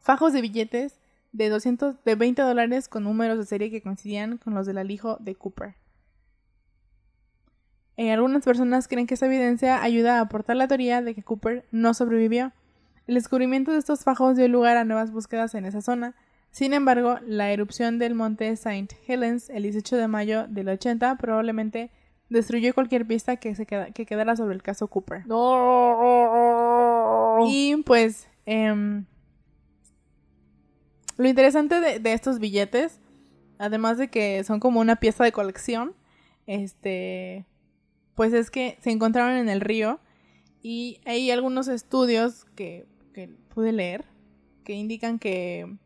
[0.00, 0.98] fajos de billetes
[1.32, 5.18] de 200 de 20 dólares con números de serie que coincidían con los del alijo
[5.20, 5.74] de Cooper.
[7.98, 11.66] Eh, algunas personas creen que esta evidencia ayuda a aportar la teoría de que Cooper
[11.72, 12.52] no sobrevivió.
[13.06, 16.14] El descubrimiento de estos fajos dio lugar a nuevas búsquedas en esa zona.
[16.50, 18.96] Sin embargo, la erupción del monte St.
[19.06, 21.90] Helens el 18 de mayo del 80 probablemente
[22.30, 25.26] destruyó cualquier pista que, se queda- que quedara sobre el caso Cooper.
[26.18, 27.38] No.
[27.48, 29.04] Y pues em,
[31.16, 33.00] lo interesante de, de estos billetes,
[33.58, 35.94] además de que son como una pieza de colección,
[36.46, 37.44] este,
[38.18, 40.00] pues es que se encontraron en el río
[40.60, 44.06] y hay algunos estudios que, que pude leer
[44.64, 45.78] que indican que,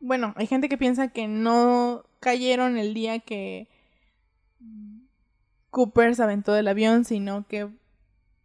[0.00, 3.68] bueno, hay gente que piensa que no cayeron el día que
[5.70, 7.68] Cooper se aventó del avión, sino que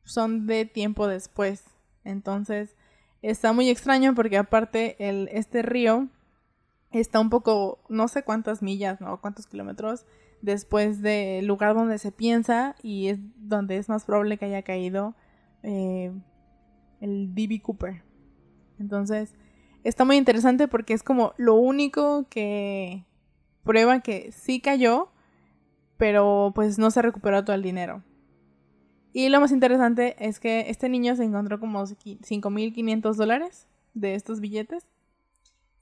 [0.04, 1.64] son de tiempo después.
[2.04, 2.76] Entonces,
[3.24, 6.10] está muy extraño porque aparte el, este río
[6.92, 9.20] está un poco, no sé cuántas millas, ¿no?
[9.20, 10.06] Cuántos kilómetros
[10.42, 15.16] después del lugar donde se piensa y es donde es más probable que haya caído
[15.64, 16.12] eh,
[17.00, 17.62] el D.B.
[17.62, 18.04] Cooper.
[18.80, 19.34] Entonces,
[19.84, 23.06] está muy interesante porque es como lo único que
[23.64, 25.10] prueba que sí cayó,
[25.98, 28.04] pero pues no se recuperó todo el dinero.
[29.14, 34.40] Y lo más interesante es que este niño se encontró como 5.500 dólares de estos
[34.40, 34.88] billetes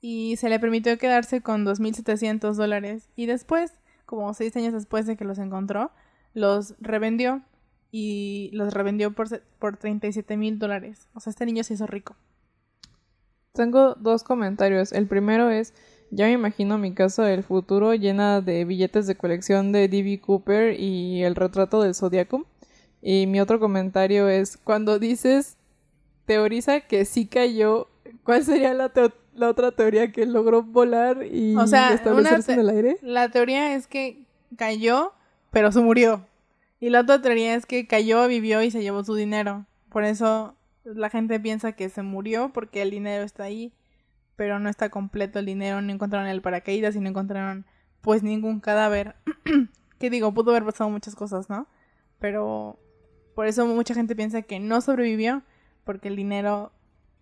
[0.00, 3.74] y se le permitió quedarse con 2.700 dólares y después,
[4.10, 5.92] como seis años después de que los encontró,
[6.34, 7.42] los revendió
[7.92, 11.08] y los revendió por, por 37 mil dólares.
[11.14, 12.16] O sea, este niño se hizo rico.
[13.52, 14.92] Tengo dos comentarios.
[14.92, 15.74] El primero es,
[16.10, 20.20] ya me imagino mi casa del futuro llena de billetes de colección de D.B.
[20.20, 22.46] Cooper y el retrato del Zodiaco.
[23.02, 25.56] Y mi otro comentario es, cuando dices,
[26.26, 27.88] teoriza que sí cayó,
[28.24, 32.60] ¿cuál sería la, teo- la otra teoría que logró volar y O sea, establecerse en
[32.60, 32.96] el aire?
[33.02, 34.24] La teoría es que
[34.56, 35.12] cayó,
[35.50, 36.26] pero se murió.
[36.80, 39.66] Y la otra teoría es que cayó, vivió y se llevó su dinero.
[39.90, 43.72] Por eso la gente piensa que se murió porque el dinero está ahí,
[44.36, 47.66] pero no está completo el dinero, no encontraron el paracaídas y no encontraron
[48.00, 49.16] pues ningún cadáver.
[49.98, 51.66] que digo, pudo haber pasado muchas cosas, ¿no?
[52.18, 52.78] Pero
[53.34, 55.42] por eso mucha gente piensa que no sobrevivió
[55.84, 56.72] porque el dinero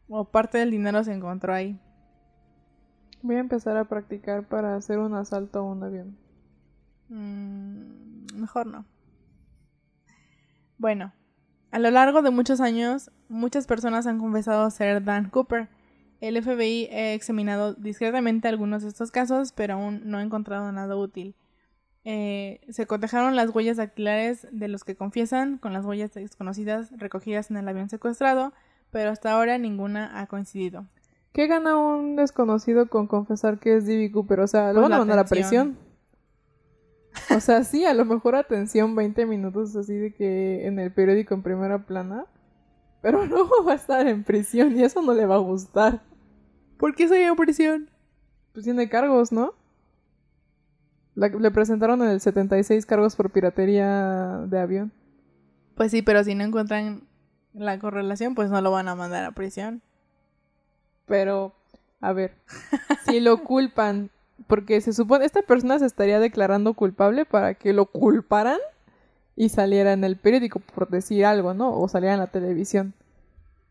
[0.08, 1.78] o parte del dinero se encontró ahí.
[3.22, 6.18] Voy a empezar a practicar para hacer un asalto a un avión.
[7.08, 8.86] Mm, mejor no.
[10.78, 11.12] Bueno,
[11.70, 15.68] a lo largo de muchos años, muchas personas han confesado ser Dan Cooper.
[16.20, 20.96] El FBI ha examinado discretamente algunos de estos casos, pero aún no ha encontrado nada
[20.96, 21.34] útil.
[22.04, 27.50] eh, se cotejaron las huellas dactilares de los que confiesan con las huellas desconocidas recogidas
[27.50, 28.54] en el avión secuestrado,
[28.90, 30.86] pero hasta ahora ninguna ha coincidido.
[31.32, 34.10] ¿Qué gana un desconocido con confesar que es D.B.
[34.12, 34.40] Cooper?
[34.40, 35.76] O sea, lo Pues van a mandar a prisión.
[37.34, 41.34] O sea, sí, a lo mejor atención 20 minutos así de que en el periódico
[41.34, 42.26] en primera plana.
[43.02, 46.02] Pero no va a estar en prisión y eso no le va a gustar.
[46.78, 47.90] ¿Por qué soy en prisión?
[48.52, 49.52] Pues tiene cargos, ¿no?
[51.14, 54.92] La- le presentaron en el 76 cargos por piratería de avión.
[55.76, 57.02] Pues sí, pero si no encuentran
[57.52, 59.82] la correlación, pues no lo van a mandar a prisión.
[61.08, 61.54] Pero,
[62.00, 62.34] a ver,
[63.06, 64.10] si lo culpan,
[64.46, 68.58] porque se supone, esta persona se estaría declarando culpable para que lo culparan
[69.34, 71.76] y saliera en el periódico por decir algo, ¿no?
[71.76, 72.94] O saliera en la televisión.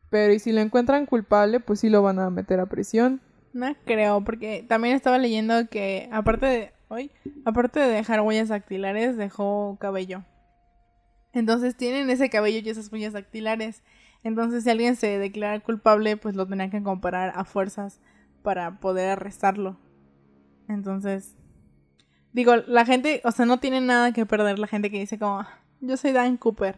[0.09, 3.21] Pero y si lo encuentran culpable, pues sí lo van a meter a prisión.
[3.53, 7.11] No creo, porque también estaba leyendo que aparte de hoy,
[7.43, 10.23] aparte de dejar huellas dactilares, dejó cabello.
[11.33, 13.83] Entonces tienen ese cabello y esas huellas dactilares.
[14.27, 18.01] Entonces si alguien se declara culpable, pues lo tendrían que comparar a fuerzas
[18.43, 19.77] para poder arrestarlo.
[20.67, 21.37] Entonces,
[22.33, 25.39] digo, la gente, o sea, no tiene nada que perder la gente que dice como,
[25.39, 25.47] "Ah,
[25.79, 26.77] yo soy Dan Cooper.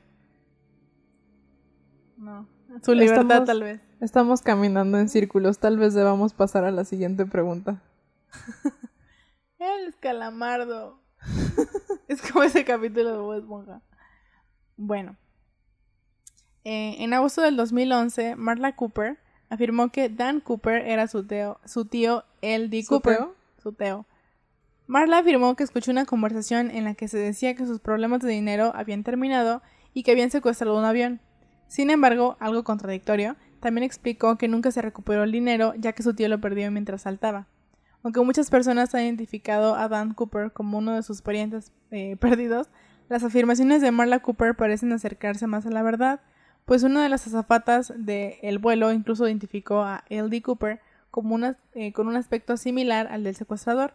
[2.18, 2.48] No,
[2.84, 3.82] su libertad Estamos- tal vez.
[4.00, 7.82] Estamos caminando en círculos, tal vez debamos pasar a la siguiente pregunta.
[9.58, 11.02] El calamardo.
[12.08, 13.82] es como ese capítulo de Bob Esponja.
[14.78, 15.18] Bueno.
[16.64, 19.18] Eh, en agosto del 2011, Marla Cooper
[19.50, 21.58] afirmó que Dan Cooper era su, tío
[22.42, 22.84] L.D.
[22.84, 23.18] ¿Su Cooper.
[23.18, 23.36] tío?
[23.62, 24.06] Su teo.
[24.88, 28.32] Marla afirmó que escuchó una conversación en la que se decía que sus problemas de
[28.32, 29.62] dinero habían terminado
[29.94, 31.20] y que habían secuestrado un avión.
[31.68, 36.14] Sin embargo, algo contradictorio, también explicó que nunca se recuperó el dinero ya que su
[36.14, 37.48] tío lo perdió mientras saltaba.
[38.02, 42.70] Aunque muchas personas han identificado a Dan Cooper como uno de sus parientes eh, perdidos,
[43.10, 46.22] las afirmaciones de Marla Cooper parecen acercarse más a la verdad,
[46.66, 50.42] pues una de las azafatas del vuelo incluso identificó a L.D.
[50.42, 50.80] Cooper
[51.12, 53.94] como una, eh, con un aspecto similar al del secuestrador.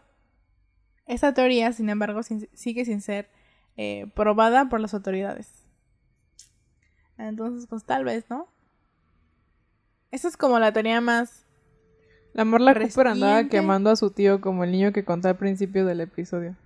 [1.07, 3.29] Esta teoría, sin embargo, sin- sigue sin ser
[3.77, 5.49] eh, probada por las autoridades.
[7.19, 8.49] Entonces, pues tal vez, ¿no?
[10.11, 11.45] Esa es como la teoría más
[12.33, 13.57] La Marla Cooper andaba Reciente.
[13.57, 16.57] quemando a su tío como el niño que conté al principio del episodio.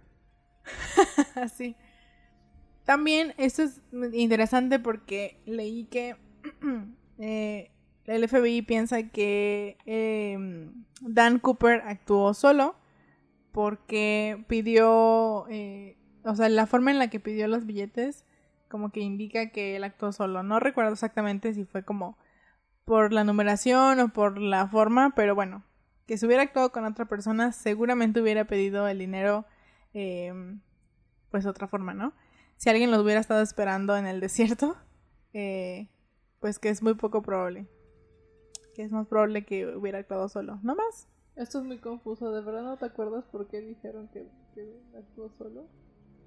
[1.34, 1.76] Así.
[2.88, 3.82] También esto es
[4.14, 6.16] interesante porque leí que
[7.18, 7.70] eh,
[8.06, 10.70] el FBI piensa que eh,
[11.02, 12.76] Dan Cooper actuó solo
[13.52, 18.24] porque pidió, eh, o sea, la forma en la que pidió los billetes
[18.68, 20.42] como que indica que él actuó solo.
[20.42, 22.16] No recuerdo exactamente si fue como
[22.86, 25.62] por la numeración o por la forma, pero bueno,
[26.06, 29.44] que si hubiera actuado con otra persona seguramente hubiera pedido el dinero
[29.92, 30.32] eh,
[31.30, 32.14] pues otra forma, ¿no?
[32.58, 34.76] Si alguien los hubiera estado esperando en el desierto,
[35.32, 35.88] eh,
[36.40, 37.66] pues que es muy poco probable.
[38.74, 40.58] Que es más probable que hubiera actuado solo.
[40.62, 41.08] ¿No más?
[41.36, 45.30] Esto es muy confuso, ¿de verdad no te acuerdas por qué dijeron que, que actuó
[45.38, 45.66] solo?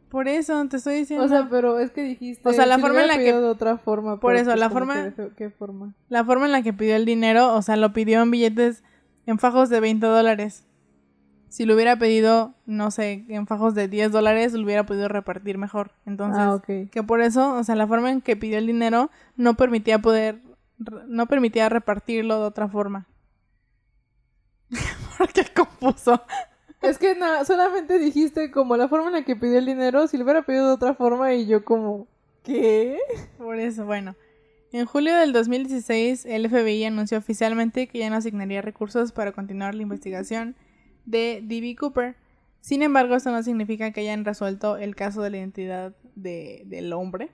[0.09, 1.25] Por eso te estoy diciendo.
[1.25, 2.47] O sea, pero es que dijiste.
[2.47, 4.19] O sea, la si forma en la que- de otra forma.
[4.19, 5.95] Por eso, la forma- que ¿Qué forma?
[6.09, 8.83] La forma en la que pidió el dinero, o sea, lo pidió en billetes
[9.25, 10.65] en fajos de 20 dólares.
[11.51, 15.57] Si lo hubiera pedido, no sé, en fajos de 10 dólares, lo hubiera podido repartir
[15.57, 15.91] mejor.
[16.05, 16.89] Entonces, ah, ok.
[16.89, 20.39] que por eso, o sea, la forma en que pidió el dinero no permitía poder,
[21.07, 23.05] no permitía repartirlo de otra forma.
[25.17, 26.21] ¿Por qué confuso?
[26.81, 30.17] Es que na- solamente dijiste como la forma en la que pidió el dinero, si
[30.17, 32.07] lo hubiera pedido de otra forma y yo como,
[32.43, 32.97] ¿qué?
[33.37, 34.15] Por eso, bueno.
[34.71, 39.75] En julio del 2016, el FBI anunció oficialmente que ya no asignaría recursos para continuar
[39.75, 40.55] la investigación
[41.05, 41.75] de D.B.
[41.77, 42.15] Cooper.
[42.59, 46.93] Sin embargo, esto no significa que hayan resuelto el caso de la identidad de- del
[46.93, 47.31] hombre.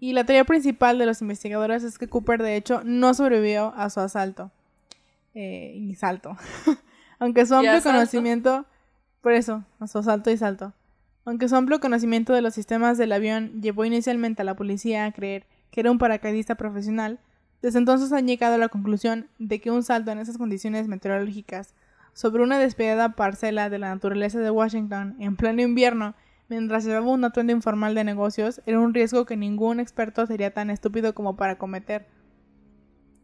[0.00, 3.88] Y la teoría principal de los investigadores es que Cooper, de hecho, no sobrevivió a
[3.88, 4.50] su asalto.
[5.34, 6.36] Eh, y salto.
[7.18, 8.66] Aunque su ¿Y amplio conocimiento...
[9.20, 10.74] Por eso, a su asalto y salto.
[11.24, 15.12] Aunque su amplio conocimiento de los sistemas del avión llevó inicialmente a la policía a
[15.12, 17.18] creer que era un paracaidista profesional,
[17.62, 21.74] desde entonces han llegado a la conclusión de que un salto en esas condiciones meteorológicas
[22.14, 26.14] sobre una despedida parcela de la naturaleza de Washington en pleno invierno
[26.48, 30.70] mientras llevaba un atuendo informal de negocios era un riesgo que ningún experto sería tan
[30.70, 32.06] estúpido como para cometer.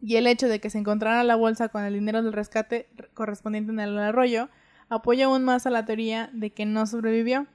[0.01, 3.71] Y el hecho de que se encontrara la bolsa con el dinero del rescate correspondiente
[3.71, 4.49] en el arroyo
[4.89, 7.47] apoya aún más a la teoría de que no sobrevivió.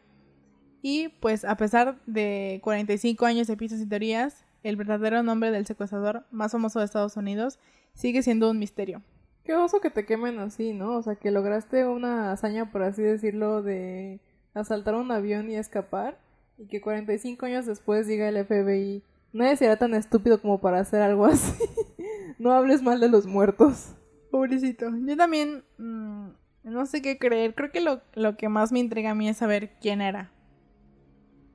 [0.80, 5.66] Y pues a pesar de 45 años de pistas y teorías, el verdadero nombre del
[5.66, 7.58] secuestrador más famoso de Estados Unidos
[7.94, 9.02] sigue siendo un misterio.
[9.46, 10.96] Qué oso que te quemen así, ¿no?
[10.96, 14.18] O sea, que lograste una hazaña, por así decirlo, de
[14.54, 16.18] asaltar un avión y escapar,
[16.58, 21.00] y que 45 años después diga el FBI, nadie será tan estúpido como para hacer
[21.00, 21.62] algo así.
[22.40, 23.94] no hables mal de los muertos.
[24.32, 24.90] Pobrecito.
[25.06, 26.30] Yo también mm,
[26.64, 27.54] no sé qué creer.
[27.54, 30.32] Creo que lo, lo que más me intriga a mí es saber quién era.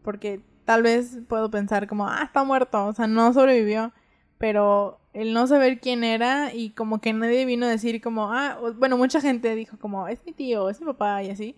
[0.02, 3.92] Porque tal vez puedo pensar como, ah, está muerto, o sea, no sobrevivió.
[4.38, 8.58] Pero el no saber quién era y como que nadie vino a decir como, ah,
[8.78, 11.56] bueno, mucha gente dijo como, es mi tío, es mi papá y así.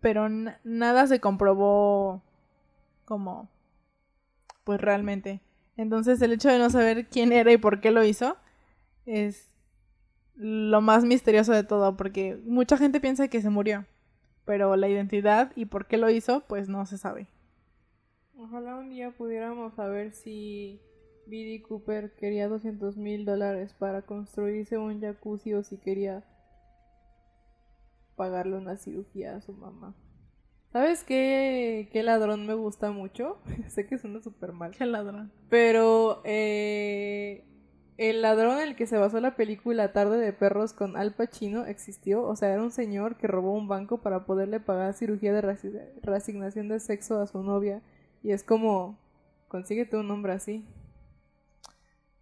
[0.00, 0.28] Pero
[0.64, 2.22] nada se comprobó
[3.04, 3.48] como,
[4.64, 5.40] pues realmente.
[5.76, 8.36] Entonces el hecho de no saber quién era y por qué lo hizo
[9.06, 9.54] es
[10.36, 13.86] lo más misterioso de todo, porque mucha gente piensa que se murió,
[14.44, 17.28] pero la identidad y por qué lo hizo, pues no se sabe.
[18.36, 20.80] Ojalá un día pudiéramos saber si
[21.26, 26.24] Billy Cooper quería 200 mil dólares para construirse un jacuzzi o si quería
[28.16, 29.94] pagarle una cirugía a su mamá.
[30.72, 33.38] ¿Sabes qué, qué ladrón me gusta mucho?
[33.68, 34.72] sé que suena súper mal.
[34.76, 35.30] ¿Qué ladrón?
[35.48, 37.44] Pero eh,
[37.96, 41.64] el ladrón en el que se basó la película Tarde de Perros con Al Pacino
[41.64, 42.24] existió.
[42.24, 45.56] O sea, era un señor que robó un banco para poderle pagar cirugía de
[46.02, 47.80] reasignación de sexo a su novia.
[48.24, 48.98] Y es como,
[49.46, 50.66] consíguete un nombre así.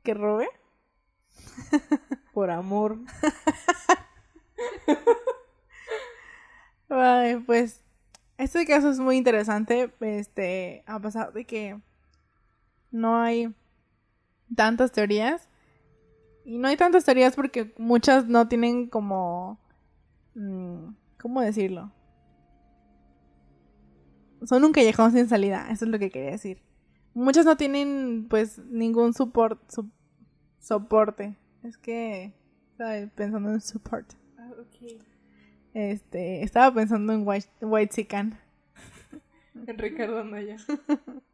[0.02, 0.48] ¿Que robe?
[2.32, 2.98] Por amor.
[6.88, 7.82] Vale, pues
[8.38, 9.92] este caso es muy interesante.
[10.00, 11.80] Este, a pesar de que
[12.90, 13.54] no hay
[14.54, 15.48] tantas teorías,
[16.44, 19.60] y no hay tantas teorías porque muchas no tienen como...
[20.34, 21.92] Mm, ¿Cómo decirlo?
[24.44, 26.60] Son un callejón sin salida, eso es lo que quería decir.
[27.14, 29.60] Muchas no tienen pues ningún support,
[30.60, 31.36] soporte.
[31.62, 32.32] Es que
[32.70, 34.12] estaba pensando en support.
[34.38, 34.50] Ah,
[35.74, 38.08] este, estaba pensando en White, White
[39.66, 40.56] en Ricardo Anaya.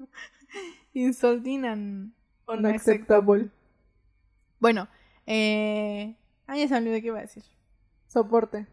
[0.94, 2.12] Insulting and
[2.46, 3.50] unacceptable.
[4.58, 4.88] Bueno,
[5.26, 6.16] eh...
[6.46, 7.44] Ah, ya se olvidó qué iba a decir.
[8.06, 8.66] Soporte.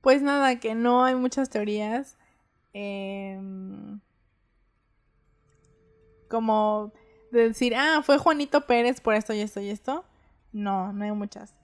[0.00, 2.18] Pues nada, que no hay muchas teorías.
[2.72, 4.00] Em,
[6.28, 6.92] como
[7.32, 10.04] de decir, ah, fue Juanito Pérez por esto y esto y esto.
[10.52, 11.54] No, no hay muchas.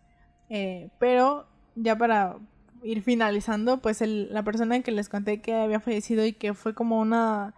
[0.50, 2.36] Eh, pero ya para
[2.82, 6.74] ir finalizando, pues el, la persona que les conté que había fallecido y que fue
[6.74, 7.54] como una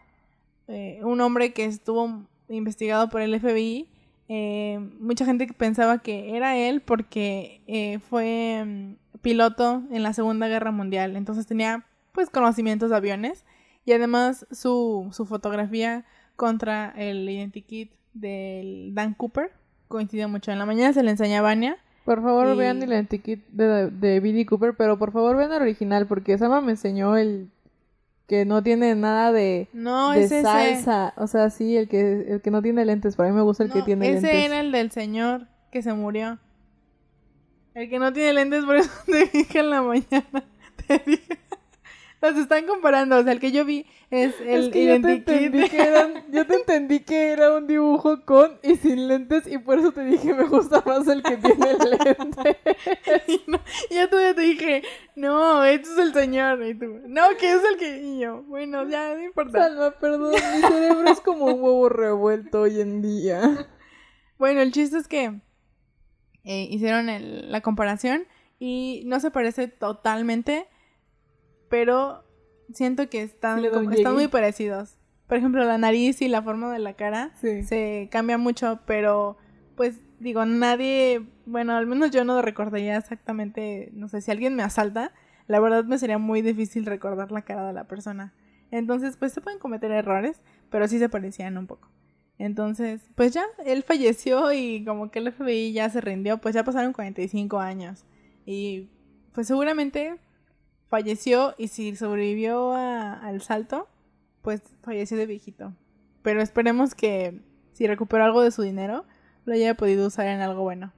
[0.68, 3.88] eh, un hombre que estuvo investigado por el FBI
[4.28, 10.48] eh, mucha gente pensaba que era él porque eh, fue mm, piloto en la Segunda
[10.48, 13.44] Guerra Mundial, entonces tenía pues conocimientos de aviones
[13.84, 16.04] y además su, su fotografía
[16.36, 19.50] contra el identikit del Dan Cooper
[19.88, 20.52] coincidió mucho.
[20.52, 21.76] En la mañana se le enseña a Vania.
[22.04, 26.06] Por favor vean el identikit de, de Billy Cooper, pero por favor vean el original
[26.06, 27.50] porque Sama me enseñó el
[28.26, 31.14] que no tiene nada de, no, de salsa.
[31.16, 33.16] O sea, sí, el que, el que no tiene lentes.
[33.16, 34.24] Para mí me gusta el que tiene lentes.
[34.24, 36.38] Ese era el del señor que se murió.
[37.74, 40.44] El que no tiene lentes, por eso te dije en la mañana.
[40.86, 41.38] Te dije.
[42.22, 43.18] Los están comparando.
[43.18, 46.46] O sea, el que yo vi es el que yo te, entendí que era, yo
[46.46, 50.32] te entendí que era un dibujo con y sin lentes y por eso te dije
[50.32, 52.56] me gusta más el que tiene lentes.
[53.26, 53.60] y, no,
[53.90, 54.82] yo todavía te dije,
[55.14, 56.64] no, este es el señor.
[56.64, 57.98] Y tú, no, que es el que...
[58.02, 59.64] Y yo, bueno, ya, no importa.
[59.64, 63.68] Salma, perdón, mi cerebro es como un huevo revuelto hoy en día.
[64.38, 65.40] Bueno, el chiste es que
[66.44, 68.26] eh, hicieron el, la comparación
[68.58, 70.66] y no se parece totalmente
[71.76, 72.24] pero
[72.72, 74.96] siento que están, están muy parecidos.
[75.26, 79.36] Por ejemplo, la nariz y la forma de la cara se cambia mucho, pero
[79.76, 84.62] pues digo, nadie, bueno, al menos yo no recordaría exactamente, no sé, si alguien me
[84.62, 85.12] asalta,
[85.48, 88.32] la verdad me sería muy difícil recordar la cara de la persona.
[88.70, 91.90] Entonces, pues se pueden cometer errores, pero sí se parecían un poco.
[92.38, 96.64] Entonces, pues ya, él falleció y como que el FBI ya se rindió, pues ya
[96.64, 98.06] pasaron 45 años.
[98.46, 98.88] Y
[99.34, 100.18] pues seguramente
[100.88, 103.88] falleció y si sobrevivió al salto,
[104.42, 105.72] pues falleció de viejito.
[106.22, 107.40] Pero esperemos que
[107.72, 109.04] si recuperó algo de su dinero,
[109.44, 110.92] lo haya podido usar en algo bueno.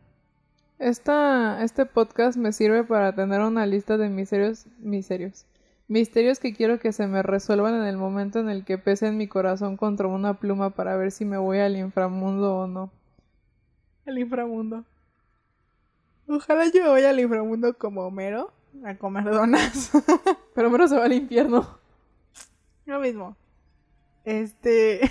[0.78, 5.46] Esta, este podcast me sirve para tener una lista de misterios, misterios,
[5.88, 9.16] misterios que quiero que se me resuelvan en el momento en el que pese en
[9.16, 12.92] mi corazón contra una pluma para ver si me voy al inframundo o no.
[14.06, 14.84] Al inframundo.
[16.28, 18.52] Ojalá yo vaya al inframundo como Homero
[18.84, 19.90] a comer donas.
[20.54, 21.78] Pero menos se va al infierno.
[22.86, 23.36] Lo mismo.
[24.24, 25.00] Este.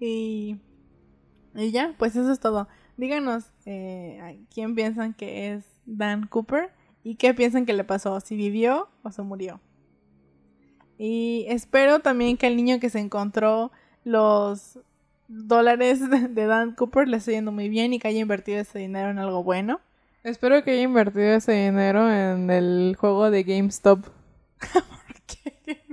[0.00, 0.56] y.
[1.54, 2.68] Y ya, pues eso es todo.
[2.96, 6.70] Díganos eh, quién piensan que es Dan Cooper
[7.02, 9.60] y qué piensan que le pasó, si vivió o se murió.
[10.98, 13.70] Y espero también que el niño que se encontró
[14.04, 14.78] los
[15.28, 19.10] dólares de Dan Cooper le esté yendo muy bien y que haya invertido ese dinero
[19.10, 19.80] en algo bueno.
[20.24, 24.00] Espero que haya invertido ese dinero en el juego de GameStop.
[24.72, 25.84] ¿Por qué?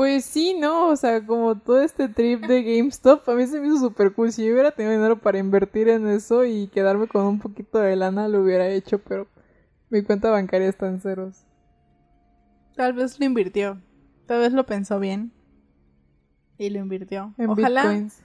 [0.00, 0.88] Pues sí, ¿no?
[0.88, 4.32] O sea, como todo este trip de GameStop, a mí se me hizo súper cool.
[4.32, 7.96] Si yo hubiera tenido dinero para invertir en eso y quedarme con un poquito de
[7.96, 9.26] lana, lo hubiera hecho, pero
[9.90, 11.44] mi cuenta bancaria está en ceros.
[12.76, 13.78] Tal vez lo invirtió.
[14.26, 15.32] Tal vez lo pensó bien.
[16.56, 17.34] Y lo invirtió.
[17.36, 17.82] En Ojalá.
[17.82, 18.22] bitcoins.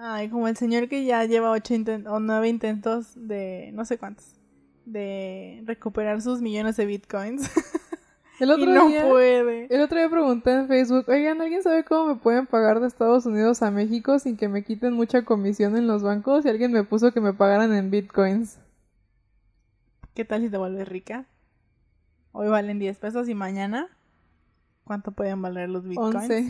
[0.00, 1.74] Ay, como el señor que ya lleva ocho
[2.06, 4.36] o nueve intentos de no sé cuántos.
[4.84, 7.50] De recuperar sus millones de bitcoins.
[8.38, 9.66] El y otro no día, puede.
[9.74, 13.26] el otro día pregunté en Facebook, oigan, ¿alguien sabe cómo me pueden pagar de Estados
[13.26, 16.44] Unidos a México sin que me quiten mucha comisión en los bancos?
[16.44, 18.60] Y alguien me puso que me pagaran en bitcoins.
[20.14, 21.26] ¿Qué tal si te vuelves rica?
[22.30, 23.88] Hoy valen 10 pesos y mañana.
[24.84, 26.14] ¿Cuánto pueden valer los bitcoins?
[26.14, 26.46] 11.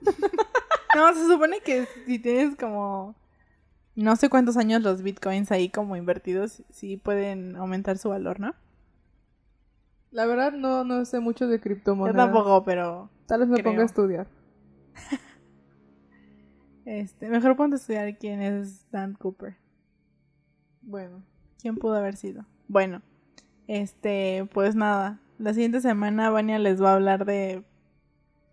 [0.94, 3.14] No, se supone que si tienes como
[3.94, 8.54] no sé cuántos años los bitcoins ahí como invertidos, sí pueden aumentar su valor, ¿no?
[10.10, 12.16] La verdad no, no sé mucho de Yo criptomonedas.
[12.16, 13.72] tampoco, pero Tal vez me creo.
[13.72, 14.26] ponga a estudiar.
[16.84, 19.56] este, mejor ponte a estudiar quién es Dan Cooper.
[20.82, 21.22] Bueno.
[21.60, 22.44] ¿Quién pudo haber sido?
[22.68, 23.02] Bueno,
[23.68, 25.20] este, pues nada.
[25.38, 27.64] La siguiente semana Vania les va a hablar de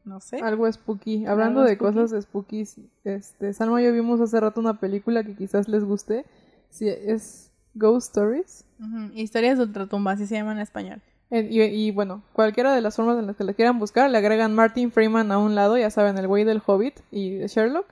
[0.08, 0.38] no sé.
[0.38, 1.26] Algo spooky.
[1.26, 1.94] Hablando ¿Algo de spooky?
[1.96, 2.66] cosas spooky,
[3.04, 6.26] este, Salma y yo vimos hace rato una película que quizás les guste.
[6.70, 8.66] Sí, es Ghost Stories.
[9.14, 11.02] Historias de ultratumba, así se llama en español.
[11.30, 14.56] Y, y, bueno, cualquiera de las formas en las que la quieran buscar, le agregan
[14.56, 17.86] Martin Freeman a un lado, ya saben, el güey del Hobbit y de Sherlock.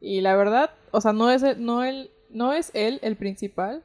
[0.00, 3.82] Y la verdad, o sea, no es, el- no, él, no es él el principal,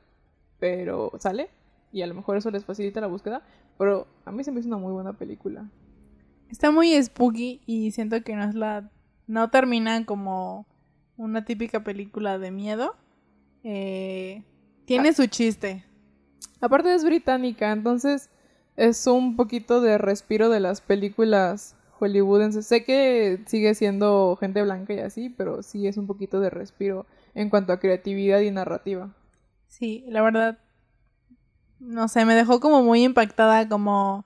[0.60, 1.50] pero sale.
[1.94, 3.42] Y a lo mejor eso les facilita la búsqueda.
[3.78, 5.66] Pero a mí se me hizo una muy buena película.
[6.52, 8.90] Está muy spooky y siento que no es la.
[9.28, 10.68] No termina como
[11.16, 12.96] una típica película de miedo.
[13.64, 14.44] Eh,
[14.86, 15.86] tiene su chiste.
[16.60, 18.30] Aparte es británica, entonces
[18.76, 22.66] es un poquito de respiro de las películas hollywoodenses.
[22.66, 27.06] Sé que sigue siendo gente blanca y así, pero sí es un poquito de respiro
[27.34, 29.10] en cuanto a creatividad y narrativa.
[29.68, 30.60] Sí, la verdad.
[31.80, 34.26] No sé, me dejó como muy impactada, como.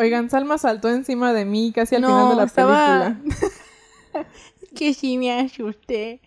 [0.00, 4.24] Oigan, Salma saltó encima de mí casi al No, final de la estaba- película.
[4.74, 6.20] que sí me asusté.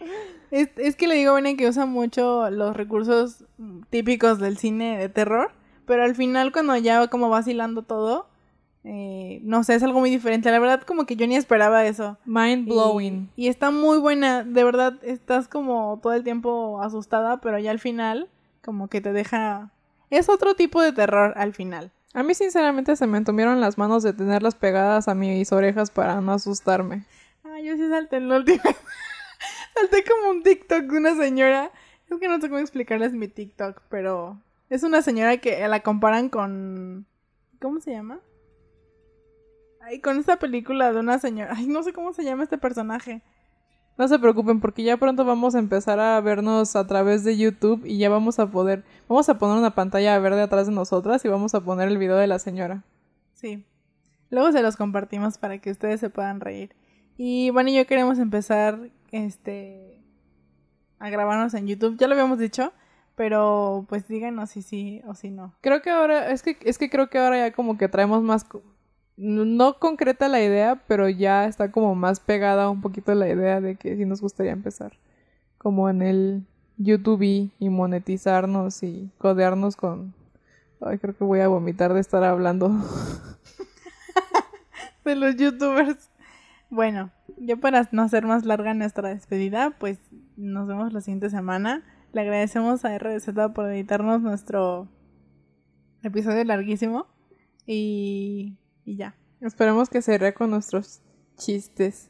[0.52, 3.44] Es, es que le digo a que usa mucho los recursos
[3.90, 5.52] típicos del cine de terror,
[5.86, 8.28] pero al final cuando ya como vacilando todo,
[8.84, 10.52] eh, no sé, es algo muy diferente.
[10.52, 12.18] La verdad como que yo ni esperaba eso.
[12.26, 13.30] Mind Y- blowing.
[13.36, 17.80] Y, está muy buena, de verdad estás como todo el tiempo asustada, pero ya al
[17.80, 18.30] final
[18.64, 19.72] como que te deja...
[20.10, 21.92] Es otro tipo de terror al final.
[22.14, 26.22] A mí sinceramente se me entumieron las manos de tenerlas pegadas a mis orejas para
[26.22, 27.06] no asustarme.
[27.44, 28.62] Ah, yo sí salté en la última.
[29.76, 31.72] salté como un TikTok de una señora.
[32.10, 34.40] Es que no sé cómo explicarles mi TikTok, pero
[34.70, 37.08] es una señora que la comparan con.
[37.60, 38.20] ¿Cómo se llama?
[39.82, 41.54] Ay, con esta película de una señora.
[41.56, 43.24] Ay, no sé cómo se llama este personaje.
[43.98, 47.86] No se preocupen porque ya pronto vamos a empezar a vernos a través de YouTube
[47.86, 51.28] y ya vamos a poder, vamos a poner una pantalla verde atrás de nosotras y
[51.28, 52.84] vamos a poner el video de la señora.
[53.34, 53.66] Sí.
[54.32, 56.76] Luego se los compartimos para que ustedes se puedan reír.
[57.18, 58.80] Y bueno, y yo queremos empezar
[59.12, 60.02] este
[60.98, 61.98] a grabarnos en YouTube.
[61.98, 62.74] Ya lo habíamos dicho,
[63.16, 65.54] pero pues díganos si sí o si no.
[65.62, 68.46] Creo que ahora, es que, es que creo que ahora ya como que traemos más,
[69.18, 73.76] no concreta la idea, pero ya está como más pegada un poquito la idea de
[73.76, 74.94] que sí nos gustaría empezar.
[75.58, 76.44] Como en el
[76.78, 80.14] YouTube y, monetizarnos y codearnos con...
[80.82, 82.70] Ay, creo que voy a vomitar de estar hablando.
[85.06, 86.10] de los youtubers.
[86.70, 90.00] Bueno, yo para no hacer más larga nuestra despedida, pues
[90.36, 91.84] nos vemos la siguiente semana.
[92.12, 94.90] Le agradecemos a RDZ por editarnos nuestro
[96.02, 97.08] episodio larguísimo.
[97.66, 99.16] Y, y ya.
[99.42, 101.02] Esperemos que se con nuestros
[101.38, 102.10] chistes.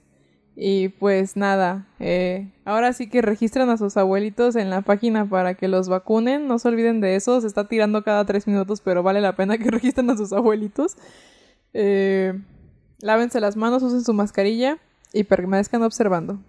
[0.55, 5.55] Y pues nada, eh, ahora sí que registran a sus abuelitos en la página para
[5.55, 6.47] que los vacunen.
[6.47, 9.57] No se olviden de eso, se está tirando cada tres minutos, pero vale la pena
[9.57, 10.95] que registren a sus abuelitos.
[11.73, 12.39] Eh,
[12.99, 14.77] lávense las manos, usen su mascarilla
[15.11, 16.39] y permanezcan observando.